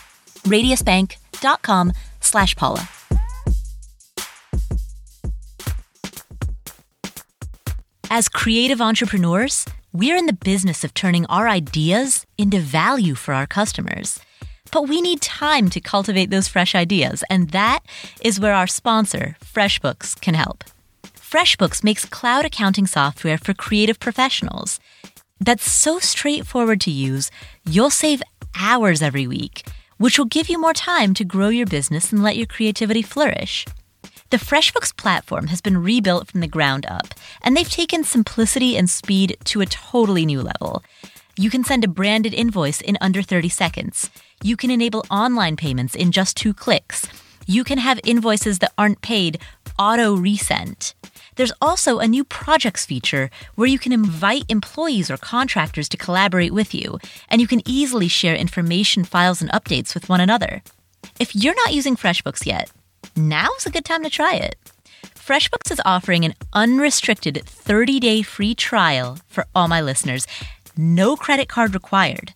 [0.44, 2.88] Radiusbank.com slash Paula.
[8.10, 13.48] As creative entrepreneurs, We're in the business of turning our ideas into value for our
[13.48, 14.20] customers.
[14.70, 17.80] But we need time to cultivate those fresh ideas, and that
[18.22, 20.66] is where our sponsor, FreshBooks, can help.
[21.16, 24.82] FreshBooks makes cloud accounting software for creative professionals
[25.40, 27.32] that's so straightforward to use,
[27.64, 28.22] you'll save
[28.60, 32.38] hours every week, which will give you more time to grow your business and let
[32.38, 33.66] your creativity flourish.
[34.32, 37.14] The FreshBooks platform has been rebuilt from the ground up,
[37.44, 40.84] and they've taken simplicity and speed to a totally new level.
[41.38, 44.10] You can send a branded invoice in under 30 seconds.
[44.42, 47.08] You can enable online payments in just two clicks.
[47.46, 49.40] You can have invoices that aren't paid
[49.78, 50.96] auto resent.
[51.36, 56.54] There's also a new projects feature where you can invite employees or contractors to collaborate
[56.54, 60.62] with you, and you can easily share information, files, and updates with one another.
[61.20, 62.72] If you're not using FreshBooks yet,
[63.16, 64.56] now's a good time to try it.
[65.16, 70.28] FreshBooks is offering an unrestricted 30 day free trial for all my listeners.
[70.78, 72.34] No credit card required.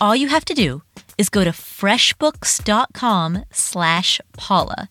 [0.00, 0.82] All you have to do
[1.16, 4.88] is go to freshbooks.com slash Paula.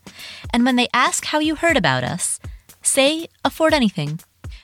[0.52, 2.38] And when they ask how you heard about us,
[2.88, 4.18] say afford anything.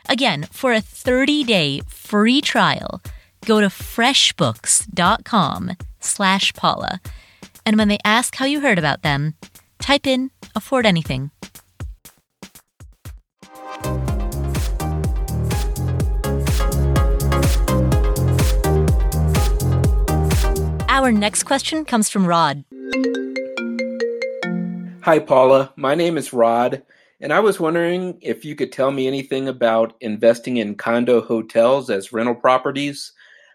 [0.09, 3.01] Again, for a 30 day free trial,
[3.45, 7.01] go to freshbooks.com slash Paula.
[7.67, 9.35] And when they ask how you heard about them,
[9.79, 11.31] type in afford anything.
[20.89, 22.65] Our next question comes from Rod.
[25.03, 25.73] Hi, Paula.
[25.77, 26.83] My name is Rod,
[27.25, 31.89] and I was wondering if you could tell me anything about investing in condo hotels
[31.89, 33.13] as rental properties.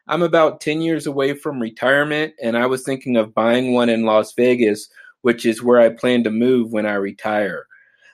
[0.07, 4.05] I'm about 10 years away from retirement, and I was thinking of buying one in
[4.05, 4.89] Las Vegas,
[5.21, 7.67] which is where I plan to move when I retire.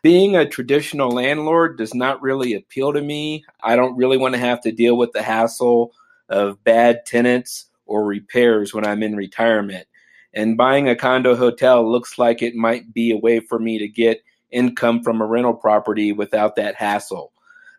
[0.03, 3.45] Being a traditional landlord does not really appeal to me.
[3.63, 5.93] I don't really want to have to deal with the hassle
[6.27, 9.87] of bad tenants or repairs when I'm in retirement.
[10.33, 13.87] And buying a condo hotel looks like it might be a way for me to
[13.87, 14.21] get
[14.55, 17.31] income from a rental property without that hassle.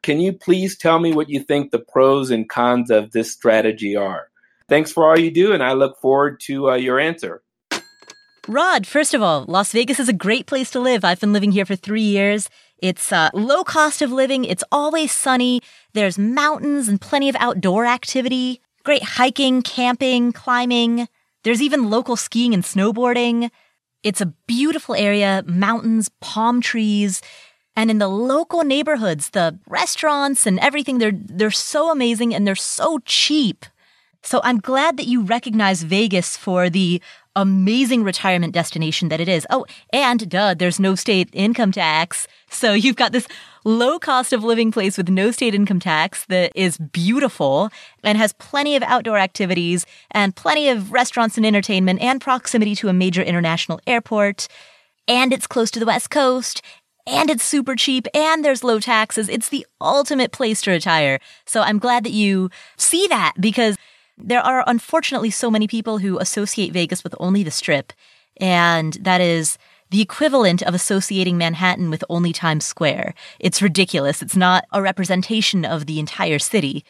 [0.03, 3.97] Can you please tell me what you think the pros and cons of this strategy
[3.97, 4.29] are?
[4.69, 7.43] Thanks for all you do, and I look forward to uh, your answer.
[8.49, 11.05] Rod, first of all, Las Vegas is a great place to live.
[11.05, 12.49] I've been living here for three years.
[12.79, 14.45] It's uh, low cost of living.
[14.45, 15.63] It's always sunny.
[15.95, 18.61] There's mountains and plenty of outdoor activity.
[18.85, 21.09] Great hiking, camping, climbing.
[21.43, 23.51] There's even local skiing and snowboarding.
[24.07, 27.21] It's a beautiful area, mountains, palm trees,
[27.75, 32.55] and in the local neighborhoods, the restaurants and everything, they're, they're so amazing and they're
[32.55, 33.67] so cheap.
[34.23, 37.03] So I'm glad that you recognize Vegas for the
[37.35, 39.45] amazing retirement destination that it is.
[39.51, 42.29] Oh, and duh, there's no state income tax.
[42.49, 43.27] So you've got this
[43.67, 47.69] low cost of living place with no state income tax that is beautiful
[48.05, 52.89] and has plenty of outdoor activities and plenty of restaurants and entertainment and proximity to
[52.89, 54.47] a major international airport.
[55.09, 56.63] And it's close to the West Coast
[57.09, 59.29] and it's super cheap and there's low taxes.
[59.29, 61.19] It's the ultimate place to retire.
[61.45, 63.77] So I'm glad that you see that because
[64.17, 67.93] there are unfortunately so many people who associate Vegas with only the strip.
[68.37, 69.59] And that is
[69.91, 73.15] the equivalent of associating Manhattan with only Times Square.
[73.39, 74.23] It's ridiculous.
[74.23, 76.85] It's not a representation of the entire city.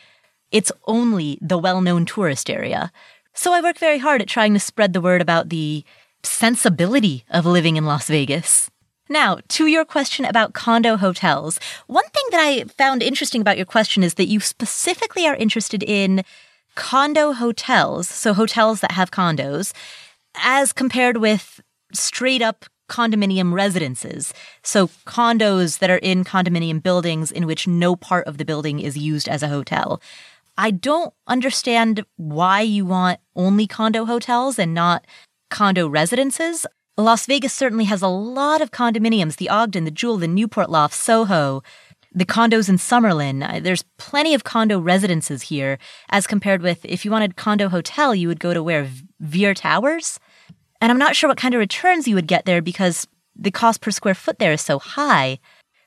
[0.50, 2.92] It's only the well known tourist area.
[3.34, 5.84] So I work very hard at trying to spread the word about the
[6.22, 8.70] sensibility of living in Las Vegas.
[9.08, 13.66] Now, to your question about condo hotels, one thing that I found interesting about your
[13.66, 16.24] question is that you specifically are interested in
[16.74, 19.72] condo hotels, so hotels that have condos,
[20.34, 21.60] as compared with
[21.92, 24.32] straight up condominium residences.
[24.62, 28.96] So condos that are in condominium buildings in which no part of the building is
[28.96, 30.00] used as a hotel.
[30.58, 35.06] I don't understand why you want only condo hotels and not
[35.50, 36.66] condo residences.
[36.96, 40.94] Las Vegas certainly has a lot of condominiums the Ogden, the Juhl, the Newport Loft,
[40.94, 41.62] Soho
[42.16, 43.46] the condos in Summerlin.
[43.46, 48.14] Uh, there's plenty of condo residences here, as compared with if you wanted condo hotel,
[48.14, 48.88] you would go to where
[49.20, 50.18] Veer Towers.
[50.80, 53.80] And I'm not sure what kind of returns you would get there because the cost
[53.80, 55.38] per square foot there is so high.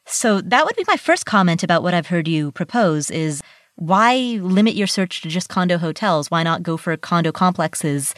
[0.06, 3.42] So that would be my first comment about what I've heard you propose is
[3.76, 6.30] why limit your search to just condo hotels?
[6.30, 8.14] Why not go for condo complexes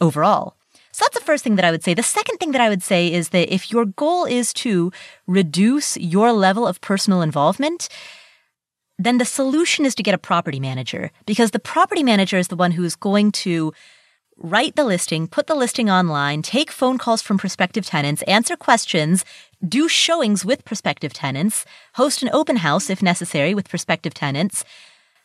[0.00, 0.56] overall?
[0.92, 1.94] So that's the first thing that I would say.
[1.94, 4.92] The second thing that I would say is that if your goal is to
[5.26, 7.88] reduce your level of personal involvement,
[8.98, 12.56] then the solution is to get a property manager because the property manager is the
[12.56, 13.72] one who is going to
[14.40, 19.24] write the listing, put the listing online, take phone calls from prospective tenants, answer questions,
[19.66, 21.64] do showings with prospective tenants,
[21.94, 24.64] host an open house if necessary with prospective tenants,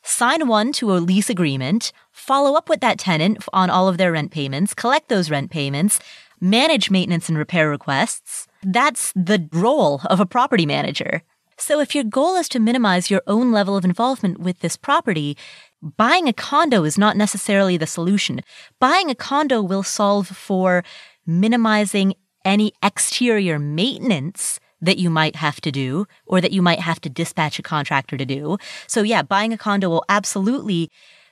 [0.04, 4.12] sign one to a lease agreement, follow up with that tenant on all of their
[4.12, 6.00] rent payments, collect those rent payments,
[6.42, 8.48] manage maintenance and repair requests.
[8.62, 11.24] That's the role of a property manager.
[11.58, 15.38] So if your goal is to minimize your own level of involvement with this property,
[15.82, 18.42] buying a condo is not necessarily the solution.
[18.80, 20.84] Buying a condo will solve for
[21.26, 22.14] minimizing
[22.44, 27.10] any exterior maintenance that you might have to do or that you might have to
[27.10, 28.58] dispatch a contractor to do.
[28.88, 30.92] So yeah, buying a condo will absolutely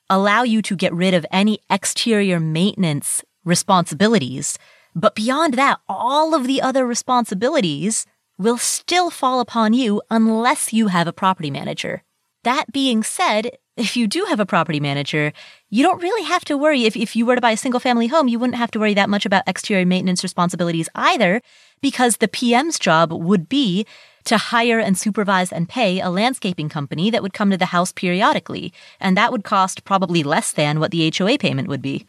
[0.10, 4.58] allow you to get rid of any exterior maintenance responsibilities.
[4.96, 8.06] But beyond that, all of the other responsibilities
[8.38, 12.04] will still fall upon you unless you have a property manager.
[12.44, 15.34] That being said, if you do have a property manager,
[15.70, 16.86] you don't really have to worry.
[16.86, 18.94] If, if you were to buy a single family home, you wouldn't have to worry
[18.94, 21.42] that much about exterior maintenance responsibilities either,
[21.82, 23.86] because the PM's job would be
[24.26, 27.92] to hire and supervise and pay a landscaping company that would come to the house
[27.92, 28.72] periodically.
[29.00, 32.06] And that would cost probably less than what the HOA payment would be.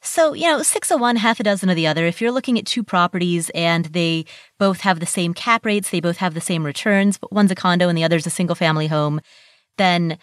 [0.00, 2.06] So, you know, six of one, half a dozen of the other.
[2.06, 4.26] If you're looking at two properties and they
[4.58, 7.54] both have the same cap rates, they both have the same returns, but one's a
[7.54, 9.20] condo and the other's a single family home,
[9.78, 10.18] then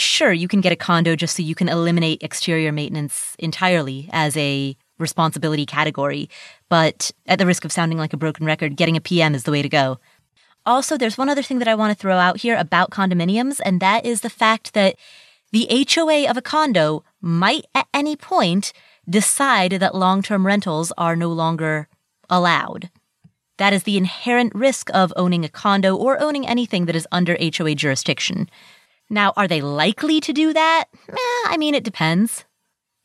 [0.00, 4.36] sure, you can get a condo just so you can eliminate exterior maintenance entirely as
[4.36, 6.28] a responsibility category.
[6.68, 9.50] But at the risk of sounding like a broken record, getting a PM is the
[9.50, 9.98] way to go.
[10.66, 13.80] Also, there's one other thing that I want to throw out here about condominiums, and
[13.80, 14.96] that is the fact that
[15.52, 18.72] the HOA of a condo might at any point
[19.08, 21.88] decide that long term rentals are no longer
[22.28, 22.90] allowed.
[23.56, 27.36] That is the inherent risk of owning a condo or owning anything that is under
[27.36, 28.48] HOA jurisdiction.
[29.10, 30.84] Now, are they likely to do that?
[31.08, 32.44] Eh, I mean, it depends.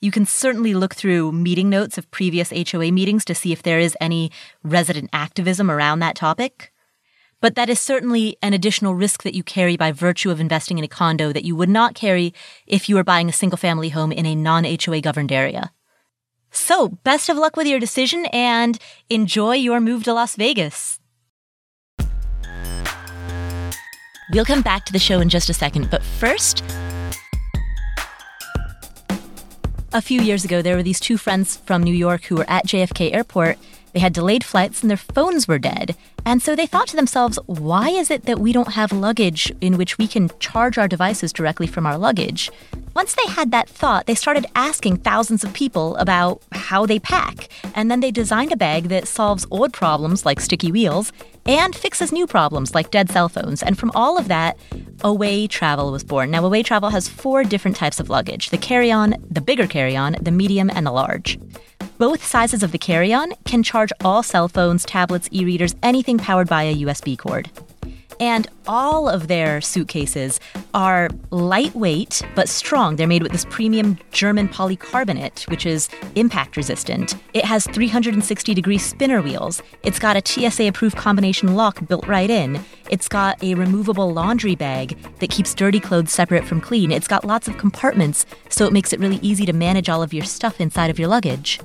[0.01, 3.80] You can certainly look through meeting notes of previous HOA meetings to see if there
[3.80, 4.32] is any
[4.64, 6.72] resident activism around that topic.
[7.41, 10.84] But that is certainly an additional risk that you carry by virtue of investing in
[10.84, 12.34] a condo that you would not carry
[12.68, 15.72] if you were buying a single family home in a non HOA governed area.
[16.51, 18.78] So, best of luck with your decision and
[19.10, 20.99] enjoy your move to Las Vegas.
[24.32, 26.63] We'll come back to the show in just a second, but first,
[29.93, 32.65] a few years ago, there were these two friends from New York who were at
[32.65, 33.57] JFK Airport.
[33.95, 35.95] They had delayed flights and their phones were dead.
[36.25, 39.77] And so they thought to themselves, why is it that we don't have luggage in
[39.77, 42.51] which we can charge our devices directly from our luggage?
[42.93, 47.47] Once they had that thought, they started asking thousands of people about how they pack.
[47.73, 51.13] And then they designed a bag that solves old problems like sticky wheels
[51.45, 53.63] and fixes new problems like dead cell phones.
[53.63, 54.57] And from all of that,
[55.05, 56.31] Away Travel was born.
[56.31, 59.95] Now, Away Travel has four different types of luggage the carry on, the bigger carry
[59.95, 61.39] on, the medium, and the large.
[61.97, 66.17] Both sizes of the carry on can charge all cell phones, tablets, e readers, anything
[66.17, 67.49] powered by a USB cord.
[68.20, 70.39] And all of their suitcases
[70.74, 72.95] are lightweight but strong.
[72.95, 77.16] They're made with this premium German polycarbonate, which is impact resistant.
[77.34, 79.61] It has 360 degree spinner wheels.
[79.84, 82.63] It's got a TSA approved combination lock built right in.
[82.89, 86.91] It's got a removable laundry bag that keeps dirty clothes separate from clean.
[86.91, 90.13] It's got lots of compartments, so it makes it really easy to manage all of
[90.13, 91.59] your stuff inside of your luggage.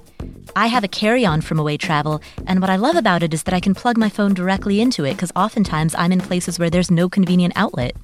[0.57, 3.45] I have a carry on from away travel, and what I love about it is
[3.45, 6.71] that I can plug my phone directly into it because oftentimes I'm in places where
[6.71, 7.97] there's no convenient outlet.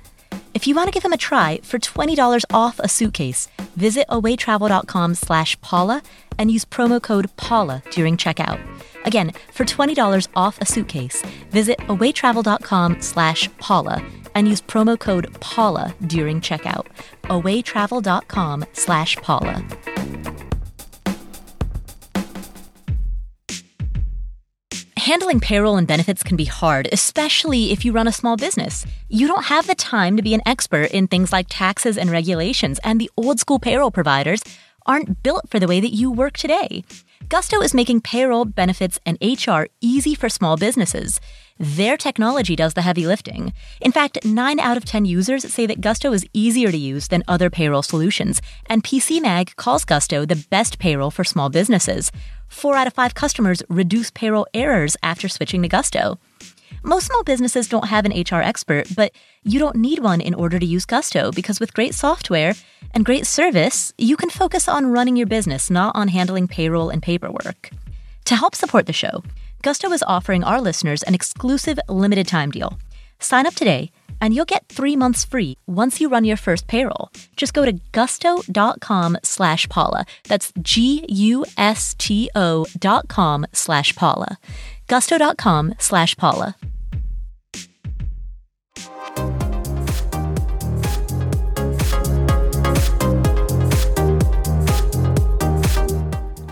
[0.55, 5.15] If you want to give them a try, for $20 off a suitcase, visit awaytravel.com
[5.15, 6.03] slash Paula
[6.39, 8.61] and use promo code Paula during checkout.
[9.05, 15.95] Again, for $20 off a suitcase, visit awaytravel.com slash Paula and use promo code Paula
[16.07, 16.87] during checkout.
[17.25, 19.65] awaytravel.com slash Paula.
[25.07, 28.85] Handling payroll and benefits can be hard, especially if you run a small business.
[29.09, 32.81] You don't have the time to be an expert in things like taxes and regulations,
[32.83, 34.43] and the old school payroll providers
[34.85, 36.83] aren't built for the way that you work today.
[37.29, 41.21] Gusto is making payroll, benefits, and HR easy for small businesses.
[41.59, 43.53] Their technology does the heavy lifting.
[43.81, 47.25] In fact, 9 out of 10 users say that Gusto is easier to use than
[47.27, 52.13] other payroll solutions, and PC Mag calls Gusto the best payroll for small businesses.
[52.47, 56.21] 4 out of 5 customers reduce payroll errors after switching to Gusto.
[56.83, 59.13] Most small businesses don't have an HR expert, but
[59.45, 62.55] you don't need one in order to use Gusto because with great software
[62.93, 67.03] and great service, you can focus on running your business, not on handling payroll and
[67.03, 67.71] paperwork.
[68.27, 69.23] To help support the show,
[69.63, 72.79] Gusto is offering our listeners an exclusive limited time deal.
[73.19, 73.91] Sign up today
[74.21, 77.11] and you'll get three months free once you run your first payroll.
[77.37, 80.07] Just go to gusto.com slash Paula.
[80.25, 81.47] That's G-U-S-T-O
[82.79, 84.39] dot com slash Paula
[84.87, 86.57] gusto.com slash Paula.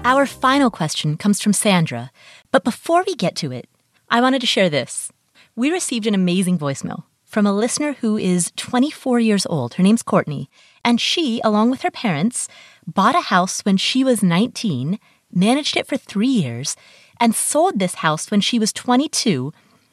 [0.06, 2.10] Our final question comes from Sandra,
[2.52, 3.68] but before we get to it,
[4.10, 5.10] I wanted to share this.
[5.56, 9.74] We received an amazing voicemail from a listener who is 24 years old.
[9.74, 10.50] Her name's Courtney,
[10.84, 12.48] and she, along with her parents,
[12.86, 15.00] bought a house when she was 19,
[15.32, 16.76] managed it for three years,
[17.24, 19.50] and sold this house when she was 22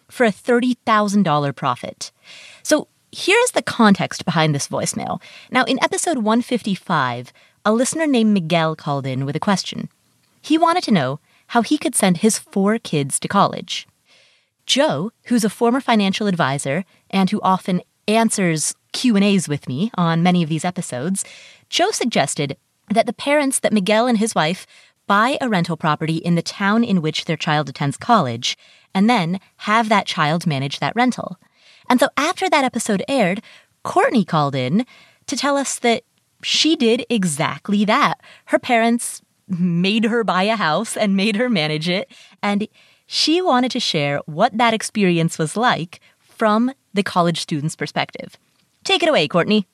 [0.09, 2.11] for a $30,000 profit.
[2.61, 5.21] So here's the context behind this voicemail.
[5.49, 7.31] Now, in episode 155,
[7.63, 9.87] a listener named Miguel called in with a question.
[10.41, 13.87] He wanted to know how he could send his four kids to college.
[14.65, 20.43] Joe, who's a former financial advisor and who often answers Q&As with me on many
[20.43, 21.23] of these episodes,
[21.69, 22.57] Joe suggested
[22.89, 24.67] that the parents that Miguel and his wife
[25.11, 28.57] buy a rental property in the town in which their child attends college
[28.95, 31.37] and then have that child manage that rental.
[31.89, 33.41] And so after that episode aired,
[33.83, 34.85] Courtney called in
[35.27, 36.03] to tell us that
[36.43, 38.21] she did exactly that.
[38.45, 42.09] Her parents made her buy a house and made her manage it.
[42.41, 42.69] And
[43.05, 48.37] she wanted to share what that experience was like from the college student's perspective.
[48.85, 49.67] Take it away, Courtney.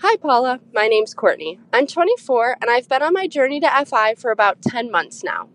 [0.00, 0.60] Hi, Paula.
[0.72, 1.58] My name's Courtney.
[1.72, 5.48] I'm 24 and I've been on my journey to FI for about 10 months now.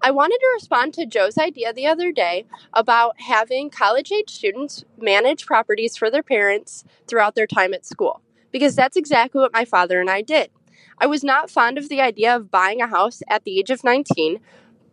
[0.00, 4.86] I wanted to respond to Joe's idea the other day about having college age students
[4.98, 9.66] manage properties for their parents throughout their time at school, because that's exactly what my
[9.66, 10.50] father and I did.
[10.96, 13.84] I was not fond of the idea of buying a house at the age of
[13.84, 14.40] 19,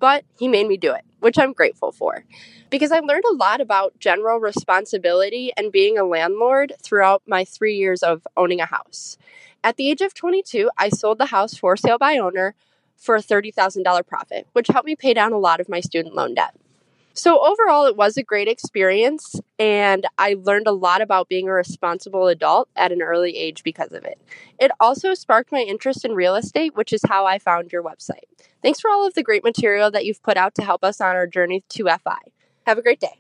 [0.02, 2.24] but he made me do it, which I'm grateful for.
[2.70, 7.76] Because I learned a lot about general responsibility and being a landlord throughout my three
[7.76, 9.17] years of owning a house.
[9.63, 12.55] At the age of 22, I sold the house for sale by owner
[12.95, 16.36] for a $30,000 profit, which helped me pay down a lot of my student loan
[16.36, 16.55] debt.
[17.20, 21.51] So, overall, it was a great experience, and I learned a lot about being a
[21.51, 24.17] responsible adult at an early age because of it.
[24.57, 28.24] It also sparked my interest in real estate, which is how I found your website.
[28.61, 31.13] Thanks for all of the great material that you've put out to help us on
[31.13, 32.20] our journey to FI.
[32.65, 33.20] Have a great day.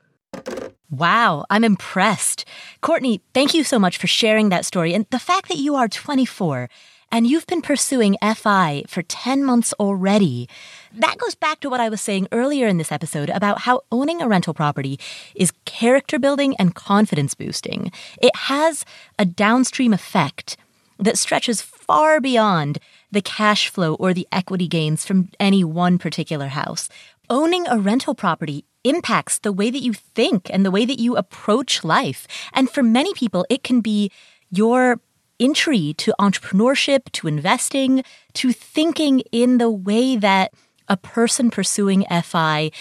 [0.89, 2.45] Wow, I'm impressed.
[2.79, 5.89] Courtney, thank you so much for sharing that story and the fact that you are
[5.89, 6.69] 24
[7.11, 10.47] and you've been pursuing FI for 10 months already.
[10.93, 14.21] That goes back to what I was saying earlier in this episode about how owning
[14.21, 14.99] a rental property
[15.35, 17.91] is character building and confidence boosting.
[18.21, 18.85] It has
[19.17, 20.57] a downstream effect
[20.99, 22.79] that stretches far beyond
[23.11, 26.89] the cash flow or the equity gains from any one particular house.
[27.29, 31.15] Owning a rental property impacts the way that you think and the way that you
[31.15, 32.27] approach life.
[32.53, 34.11] And for many people, it can be
[34.51, 34.99] your
[35.39, 40.53] entry to entrepreneurship, to investing, to thinking in the way that
[40.87, 42.71] a person pursuing FI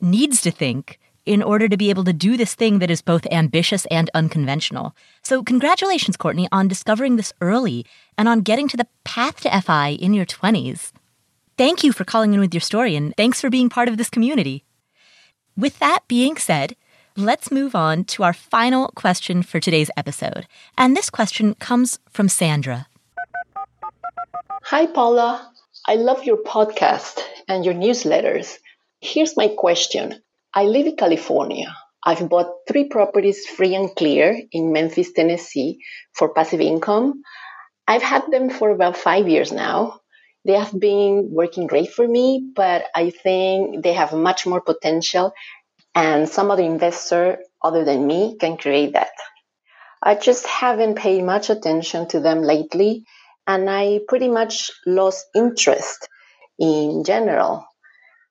[0.00, 3.26] needs to think in order to be able to do this thing that is both
[3.30, 4.96] ambitious and unconventional.
[5.22, 7.84] So, congratulations, Courtney, on discovering this early
[8.16, 10.90] and on getting to the path to FI in your 20s.
[11.58, 14.08] Thank you for calling in with your story, and thanks for being part of this
[14.08, 14.64] community.
[15.56, 16.76] With that being said,
[17.18, 20.46] let's move on to our final question for today's episode.
[20.76, 22.86] And this question comes from Sandra.
[24.62, 25.50] Hi, Paula.
[25.86, 28.58] I love your podcast and your newsletters.
[29.00, 30.22] Here's my question
[30.54, 31.74] I live in California.
[32.04, 35.80] I've bought three properties free and clear in Memphis, Tennessee
[36.14, 37.22] for passive income.
[37.86, 40.00] I've had them for about five years now.
[40.44, 45.32] They have been working great for me, but I think they have much more potential
[45.98, 49.10] and some other investor other than me can create that.
[50.00, 53.04] I just haven't paid much attention to them lately,
[53.48, 56.08] and I pretty much lost interest
[56.56, 57.66] in general.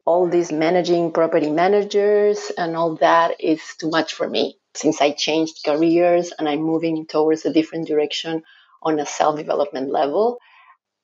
[0.06, 4.58] All these managing property managers and all that is too much for me.
[4.74, 8.44] Since I changed careers and I'm moving towards a different direction
[8.82, 10.40] on a self development level,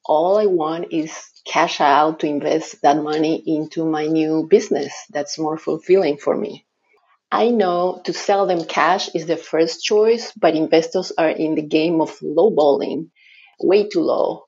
[0.05, 1.11] all I want is
[1.45, 6.65] cash out to invest that money into my new business that's more fulfilling for me.
[7.31, 11.63] I know to sell them cash is the first choice, but investors are in the
[11.63, 13.09] game of lowballing,
[13.59, 14.45] way too low.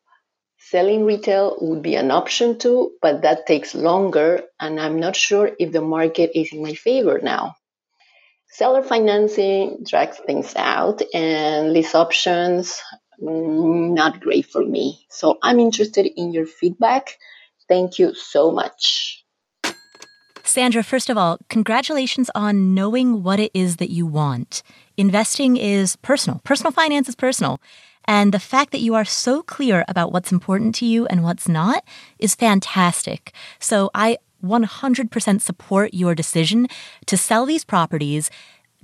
[0.57, 5.51] Selling retail would be an option too, but that takes longer, and I'm not sure
[5.59, 7.55] if the market is in my favor now.
[8.47, 12.81] Seller financing drags things out, and lease options
[13.21, 15.05] Mm, not great for me.
[15.09, 17.17] So I'm interested in your feedback.
[17.67, 19.23] Thank you so much.
[20.43, 24.61] Sandra, first of all, congratulations on knowing what it is that you want.
[24.95, 27.59] Investing is personal, personal finance is personal.
[28.05, 31.47] And the fact that you are so clear about what's important to you and what's
[31.47, 31.83] not
[32.19, 33.33] is fantastic.
[33.59, 36.67] So I 100% support your decision
[37.07, 38.29] to sell these properties,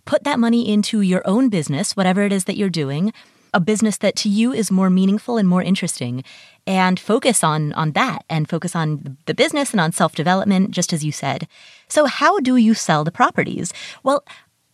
[0.05, 3.13] put that money into your own business, whatever it is that you're doing,
[3.53, 6.23] a business that to you is more meaningful and more interesting
[6.65, 11.03] and focus on on that and focus on the business and on self-development just as
[11.03, 11.47] you said.
[11.87, 13.73] So how do you sell the properties?
[14.03, 14.23] Well,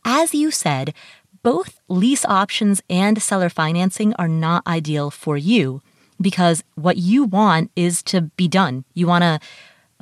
[0.06, 0.94] as you said,
[1.44, 5.82] both lease options and seller financing are not ideal for you
[6.20, 8.86] because what you want is to be done.
[8.94, 9.40] You want to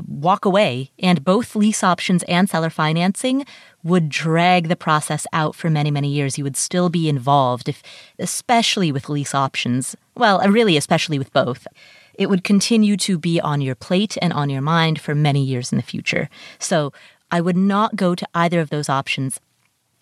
[0.08, 3.46] walk away, and both lease options and seller financing
[3.84, 6.38] would drag the process out for many, many years.
[6.38, 7.84] You would still be involved, if,
[8.18, 9.96] especially with lease options.
[10.16, 11.68] Well, uh, really, especially with both.
[12.16, 15.72] It would continue to be on your plate and on your mind for many years
[15.72, 16.30] in the future.
[16.60, 16.94] So
[17.30, 19.40] I would not go to either of those options.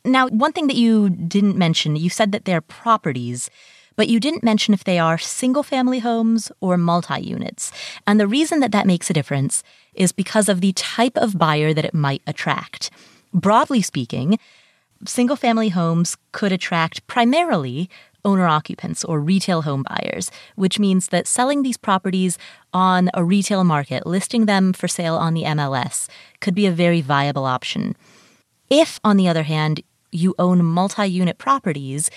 [0.05, 3.49] Now, one thing that you didn't mention, you said that they're properties
[3.95, 7.71] but you didn't mention if they are single family homes or multi units.
[8.07, 9.63] And the reason that that makes a difference
[9.93, 12.89] is because of the type of buyer that it might attract.
[13.33, 14.39] Broadly speaking,
[15.05, 17.89] single family homes could attract primarily
[18.25, 22.37] owner occupants or retail home buyers, which means that selling these properties
[22.73, 26.07] on a retail market, listing them for sale on the MLS,
[26.39, 27.95] could be a very viable option.
[28.69, 29.81] If, on the other hand,
[30.11, 32.09] you own multi unit properties,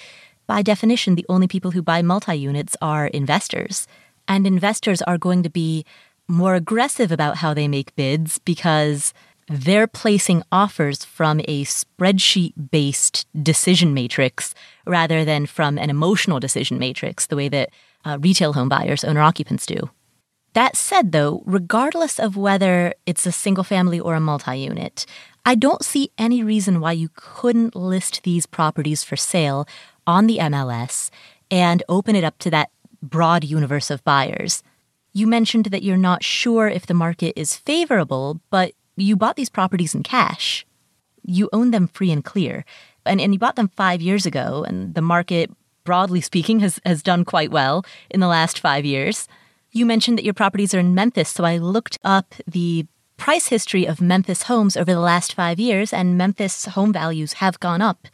[0.46, 3.86] by definition, the only people who buy multi units are investors.
[4.28, 5.84] And investors are going to be
[6.28, 9.14] more aggressive about how they make bids because
[9.48, 14.54] they're placing offers from a spreadsheet based decision matrix
[14.86, 17.70] rather than from an emotional decision matrix, the way that
[18.04, 19.90] uh, retail home buyers, owner occupants do.
[20.54, 25.04] That said, though, regardless of whether it's a single family or a multi unit,
[25.44, 29.68] I don't see any reason why you couldn't list these properties for sale
[30.06, 31.10] on the MLS
[31.50, 32.70] and open it up to that
[33.02, 34.62] broad universe of buyers.
[35.12, 39.48] You mentioned that you're not sure if the market is favorable, but you bought these
[39.48, 40.66] properties in cash.
[41.22, 42.64] You own them free and clear.
[43.04, 45.50] And, and you bought them five years ago, and the market,
[45.84, 49.28] broadly speaking, has, has done quite well in the last five years.
[49.70, 52.86] You mentioned that your properties are in Memphis, so I looked up the
[53.16, 57.60] price history of Memphis homes over the last five years, and Memphis home values have
[57.60, 58.08] gone up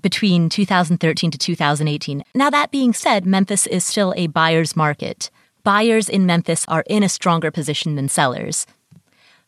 [0.00, 2.24] between 2013 to 2018.
[2.34, 5.30] Now, that being said, Memphis is still a buyer's market.
[5.62, 8.66] Buyers in Memphis are in a stronger position than sellers.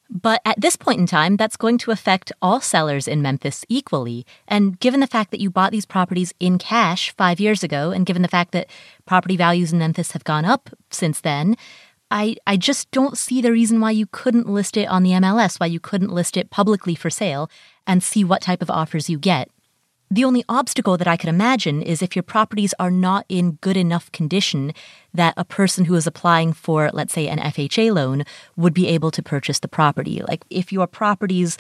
[0.09, 4.25] But at this point in time, that's going to affect all sellers in Memphis equally.
[4.47, 8.07] And given the fact that you bought these properties in cash five years ago, and
[8.07, 8.71] given the fact that
[9.05, 11.57] property values in Memphis have gone up since then,
[12.09, 15.59] I, I just don't see the reason why you couldn't list it on the MLS,
[15.59, 17.51] why you couldn't list it publicly for sale
[17.85, 19.51] and see what type of offers you get.
[20.11, 23.77] The only obstacle that I could imagine is if your properties are not in good
[23.77, 24.73] enough condition
[25.13, 28.25] that a person who is applying for, let's say, an FHA loan
[28.57, 30.23] would be able to purchase the property.
[30.29, 31.59] Like if your properties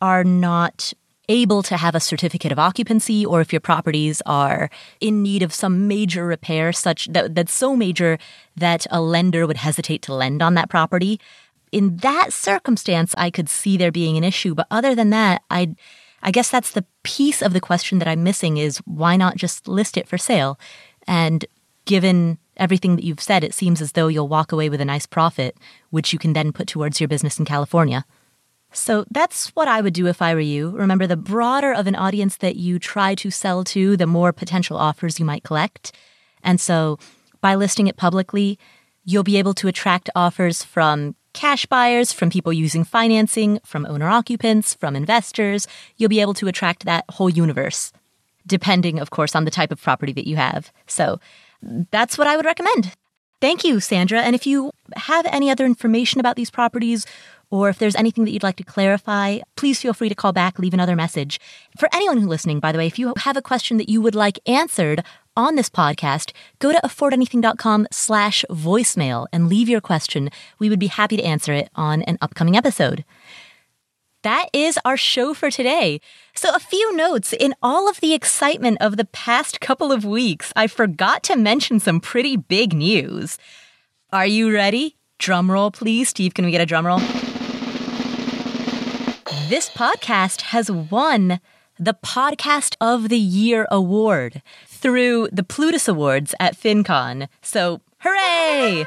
[0.00, 0.92] are not
[1.28, 4.70] able to have a certificate of occupancy or if your properties are
[5.00, 8.18] in need of some major repair such that that's so major
[8.56, 11.20] that a lender would hesitate to lend on that property
[11.72, 15.74] in that circumstance I could see there being an issue but other than that I
[16.26, 19.68] I guess that's the piece of the question that I'm missing is why not just
[19.68, 20.58] list it for sale?
[21.06, 21.46] And
[21.84, 25.06] given everything that you've said, it seems as though you'll walk away with a nice
[25.06, 25.56] profit,
[25.90, 28.04] which you can then put towards your business in California.
[28.72, 30.70] So that's what I would do if I were you.
[30.70, 34.76] Remember, the broader of an audience that you try to sell to, the more potential
[34.76, 35.92] offers you might collect.
[36.42, 36.98] And so
[37.40, 38.58] by listing it publicly,
[39.04, 44.08] you'll be able to attract offers from cash buyers, from people using financing, from owner
[44.08, 45.68] occupants, from investors.
[45.96, 47.92] You'll be able to attract that whole universe,
[48.46, 50.72] depending, of course, on the type of property that you have.
[50.86, 51.20] So
[51.92, 52.94] that's what I would recommend.
[53.40, 54.22] Thank you, Sandra.
[54.22, 57.04] And if you have any other information about these properties,
[57.50, 60.58] or if there's anything that you'd like to clarify, please feel free to call back,
[60.58, 61.38] leave another message.
[61.78, 64.14] For anyone who's listening, by the way, if you have a question that you would
[64.14, 65.04] like answered
[65.36, 70.30] on this podcast, go to affordanything.com slash voicemail and leave your question.
[70.58, 73.04] We would be happy to answer it on an upcoming episode.
[74.22, 76.00] That is our show for today.
[76.34, 77.32] So, a few notes.
[77.32, 81.78] In all of the excitement of the past couple of weeks, I forgot to mention
[81.78, 83.38] some pretty big news.
[84.12, 84.96] Are you ready?
[85.18, 86.08] Drum roll, please.
[86.08, 86.98] Steve, can we get a drum roll?
[89.48, 91.38] This podcast has won
[91.78, 94.42] the Podcast of the Year award
[94.86, 97.26] through the Plutus Awards at FinCon.
[97.42, 98.86] So, hooray!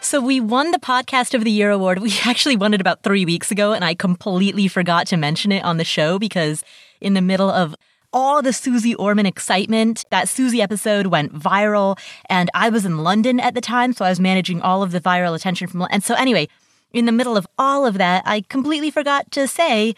[0.00, 1.98] So, we won the Podcast of the Year award.
[1.98, 5.64] We actually won it about three weeks ago, and I completely forgot to mention it
[5.64, 6.64] on the show because
[7.02, 7.76] in the middle of
[8.10, 10.06] all the Suze Orman excitement.
[10.08, 11.98] That Susie episode went viral,
[12.30, 15.00] and I was in London at the time, so I was managing all of the
[15.00, 15.86] viral attention from.
[15.90, 16.48] And so, anyway,
[16.94, 19.94] in the middle of all of that, I completely forgot to say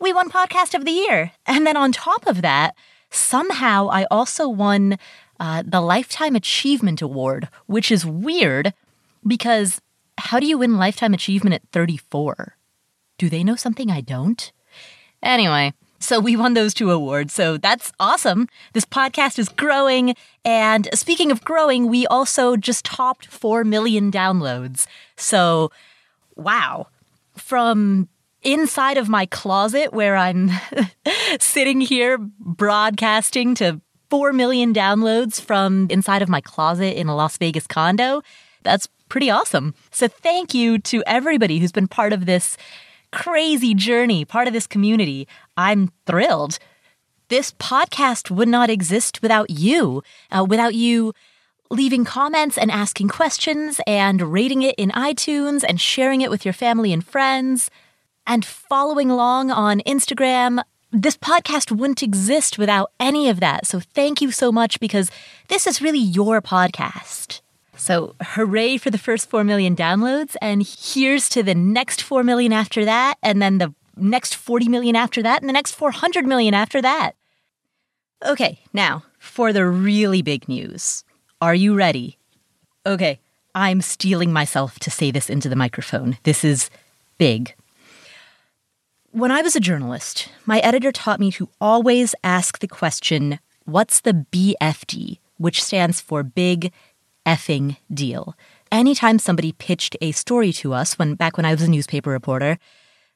[0.00, 1.32] we won Podcast of the Year.
[1.44, 2.74] And then on top of that,
[3.10, 4.98] somehow I also won
[5.38, 8.72] uh, the Lifetime Achievement Award, which is weird
[9.26, 9.80] because
[10.18, 12.56] how do you win Lifetime Achievement at 34?
[13.18, 14.52] Do they know something I don't?
[15.22, 17.32] Anyway, so we won those two awards.
[17.32, 18.48] So that's awesome.
[18.72, 20.14] This podcast is growing.
[20.44, 24.86] And speaking of growing, we also just topped 4 million downloads.
[25.16, 25.70] So,
[26.36, 26.88] wow.
[27.36, 28.08] From
[28.42, 30.50] inside of my closet where I'm
[31.40, 37.36] sitting here broadcasting to 4 million downloads from inside of my closet in a Las
[37.38, 38.22] Vegas condo.
[38.62, 39.74] That's pretty awesome.
[39.90, 42.56] So thank you to everybody who's been part of this
[43.12, 45.28] crazy journey, part of this community.
[45.56, 46.58] I'm thrilled.
[47.28, 51.12] This podcast would not exist without you, uh, without you
[51.70, 56.54] leaving comments and asking questions and rating it in iTunes and sharing it with your
[56.54, 57.70] family and friends
[58.30, 60.62] and following along on Instagram.
[60.92, 63.66] This podcast wouldn't exist without any of that.
[63.66, 65.10] So thank you so much because
[65.48, 67.40] this is really your podcast.
[67.76, 70.36] So hooray for the first 4 million downloads.
[70.40, 73.16] And here's to the next 4 million after that.
[73.20, 75.42] And then the next 40 million after that.
[75.42, 77.16] And the next 400 million after that.
[78.24, 81.02] Okay, now for the really big news.
[81.40, 82.16] Are you ready?
[82.86, 83.18] Okay,
[83.56, 86.16] I'm steeling myself to say this into the microphone.
[86.22, 86.70] This is
[87.18, 87.54] big.
[89.12, 94.00] When I was a journalist, my editor taught me to always ask the question, What's
[94.00, 95.18] the BFD?
[95.36, 96.70] which stands for Big
[97.26, 98.36] effing deal.
[98.70, 102.56] Anytime somebody pitched a story to us, when back when I was a newspaper reporter,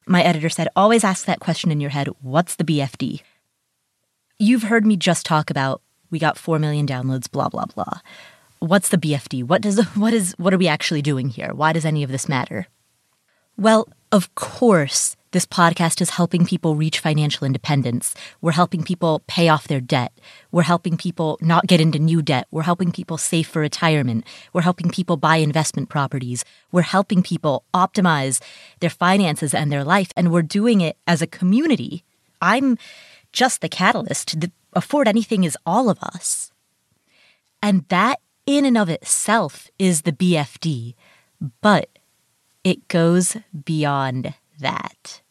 [0.04, 3.20] my editor said, always ask that question in your head what's the BFD?
[4.36, 5.80] You've heard me just talk about
[6.10, 8.00] we got 4 million downloads, blah, blah, blah.
[8.58, 9.44] What's the BFD?
[9.44, 11.54] What does what is what are we actually doing here?
[11.54, 12.66] Why does any of this matter?
[13.56, 18.14] Well, of course, this podcast is helping people reach financial independence.
[18.40, 20.12] We're helping people pay off their debt.
[20.52, 22.46] We're helping people not get into new debt.
[22.52, 24.24] We're helping people save for retirement.
[24.52, 26.44] We're helping people buy investment properties.
[26.70, 28.40] We're helping people optimize
[28.78, 30.12] their finances and their life.
[30.16, 32.04] And we're doing it as a community.
[32.40, 32.78] I'm
[33.32, 34.40] just the catalyst.
[34.40, 36.52] The Afford Anything is all of us.
[37.60, 40.94] And that in and of itself is the BFD.
[41.60, 41.88] But
[42.62, 45.22] it goes beyond that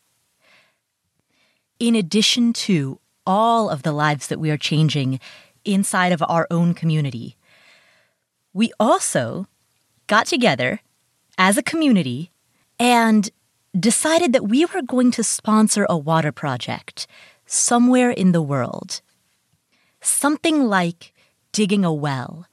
[1.83, 5.19] in addition to all of the lives that we are changing
[5.65, 7.35] inside of our own community,
[8.53, 9.47] we also
[10.07, 10.79] got together
[11.37, 12.31] as a community
[12.79, 13.29] and
[13.77, 17.05] decided that we were going to sponsor a water project
[17.45, 19.01] somewhere in the world.
[19.99, 21.11] Something like
[21.51, 22.45] digging a well.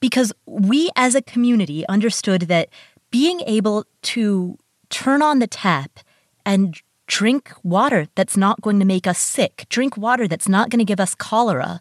[0.00, 2.70] Because we as a community understood that
[3.12, 4.58] being able to
[4.90, 6.00] turn on the tap
[6.44, 10.78] and drink water that's not going to make us sick, drink water that's not going
[10.78, 11.80] to give us cholera,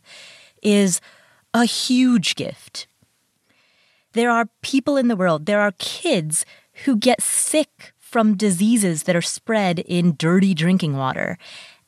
[0.61, 1.01] is
[1.53, 2.87] a huge gift.
[4.13, 6.45] There are people in the world, there are kids
[6.85, 11.37] who get sick from diseases that are spread in dirty drinking water.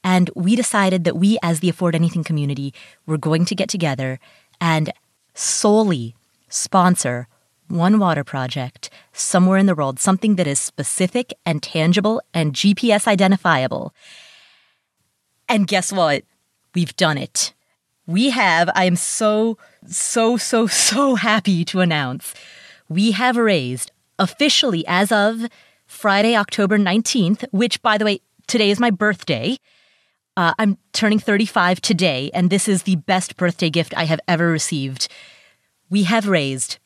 [0.03, 2.73] And we decided that we, as the Afford Anything community,
[3.05, 4.19] were going to get together
[4.59, 4.91] and
[5.33, 6.15] solely
[6.49, 7.27] sponsor
[7.67, 13.07] one water project somewhere in the world, something that is specific and tangible and GPS
[13.07, 13.93] identifiable.
[15.49, 16.23] And guess what?
[16.73, 17.53] We've done it.
[18.05, 22.33] We have, I am so, so, so, so happy to announce,
[22.89, 25.47] we have raised officially as of
[25.85, 29.57] Friday, October 19th, which, by the way, today is my birthday.
[30.35, 34.47] Uh, I'm turning 35 today, and this is the best birthday gift I have ever
[34.47, 35.07] received.
[35.89, 36.77] We have raised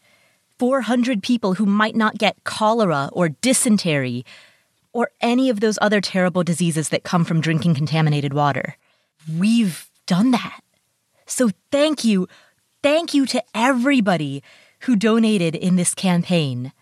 [0.59, 4.25] 400 people who might not get cholera or dysentery
[4.93, 8.77] or any of those other terrible diseases that come from drinking contaminated water
[9.39, 10.61] we've done that.
[11.27, 12.29] So thank you.
[12.83, 14.43] Thank you to everybody
[14.81, 16.73] who donated in this campaign.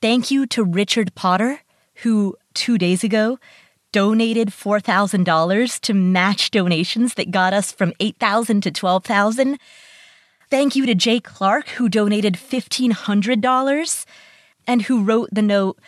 [0.00, 1.60] Thank you to Richard Potter,
[2.02, 3.38] who two days ago
[3.90, 9.58] donated $4,000 to match donations that got us from 8,000 to 12,000.
[10.50, 14.04] Thank you to Jay Clark, who donated $1,500
[14.66, 15.78] and who wrote the note,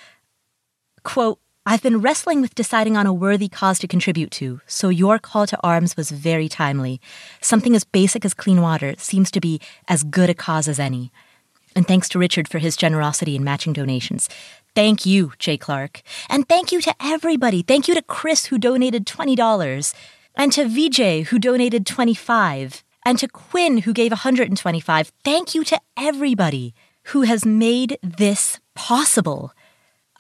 [1.03, 5.19] quote, I've been wrestling with deciding on a worthy cause to contribute to, so your
[5.19, 7.03] call to arms was very timely.
[7.43, 11.13] Something as basic as clean water seems to be as good a cause as any.
[11.77, 14.31] And thanks to Richard for his generosity in matching donations.
[14.75, 16.01] Thank you, Jay Clark.
[16.31, 17.61] And thank you to everybody.
[17.61, 19.95] Thank you to Chris, who donated $20,
[20.37, 25.79] and to VJ, who donated 25 and to Quinn, who gave 125 Thank you to
[25.99, 26.75] everybody
[27.09, 29.53] who has made this possible.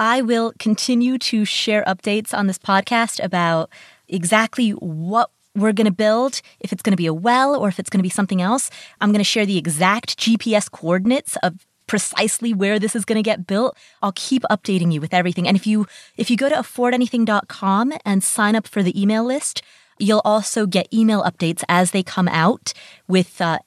[0.00, 3.68] I will continue to share updates on this podcast about
[4.08, 7.78] exactly what we're going to build, if it's going to be a well or if
[7.78, 8.70] it's going to be something else.
[9.02, 13.22] I'm going to share the exact GPS coordinates of precisely where this is going to
[13.22, 13.76] get built.
[14.00, 15.46] I'll keep updating you with everything.
[15.46, 15.86] And if you
[16.16, 19.60] if you go to affordanything.com and sign up for the email list,
[19.98, 22.72] you'll also get email updates as they come out
[23.06, 23.58] with uh,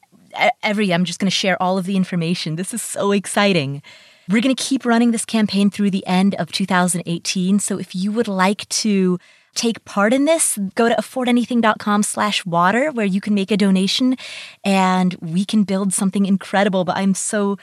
[0.63, 2.55] every I'm just going to share all of the information.
[2.55, 3.84] This is so exciting.
[4.30, 7.59] We're going to keep running this campaign through the end of 2018.
[7.59, 9.19] So if you would like to
[9.55, 14.17] take part in this, go to affordanything.com slash water where you can make a donation
[14.63, 16.86] and we can build something incredible.
[16.86, 17.57] But I'm so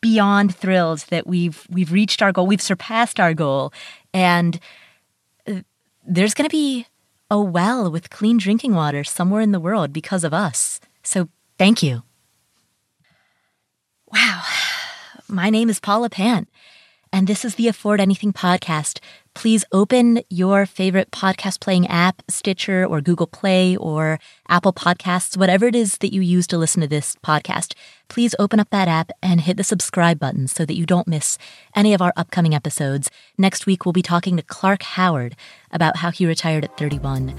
[0.00, 2.46] beyond thrilled that we've we've reached our goal.
[2.46, 3.72] We've surpassed our goal.
[4.12, 4.60] And
[5.46, 5.60] uh,
[6.06, 6.86] there's going to be
[7.30, 10.78] a well with clean drinking water somewhere in the world because of us.
[11.02, 12.02] So thank you.
[14.12, 14.42] Wow.
[15.28, 16.50] My name is Paula Pant,
[17.10, 19.00] and this is the Afford Anything podcast.
[19.32, 24.18] Please open your favorite podcast playing app, Stitcher or Google Play or
[24.50, 27.74] Apple Podcasts, whatever it is that you use to listen to this podcast.
[28.08, 31.38] Please open up that app and hit the subscribe button so that you don't miss
[31.74, 33.10] any of our upcoming episodes.
[33.38, 35.36] Next week, we'll be talking to Clark Howard
[35.72, 37.34] about how he retired at 31.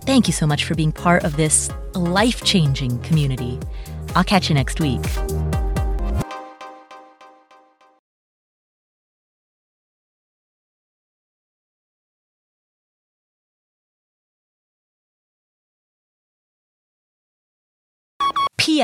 [0.00, 3.60] Thank you so much for being part of this life changing community.
[4.16, 5.00] I'll catch you next week.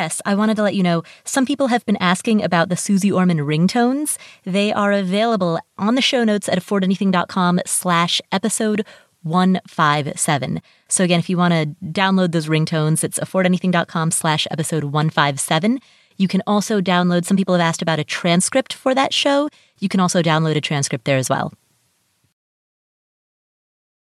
[0.01, 0.23] P.S.
[0.25, 3.37] I wanted to let you know some people have been asking about the Suze Orman
[3.37, 4.17] ringtones.
[4.45, 8.87] They are available on the show notes at affordanything.com slash episode
[9.25, 10.63] 157.
[10.89, 15.81] So again, if you want to download those ringtones, it's affordanything.com slash episode 157.
[16.17, 19.51] You can also download, some people have asked about a transcript for that show.
[19.81, 21.53] You can also download a transcript there as well.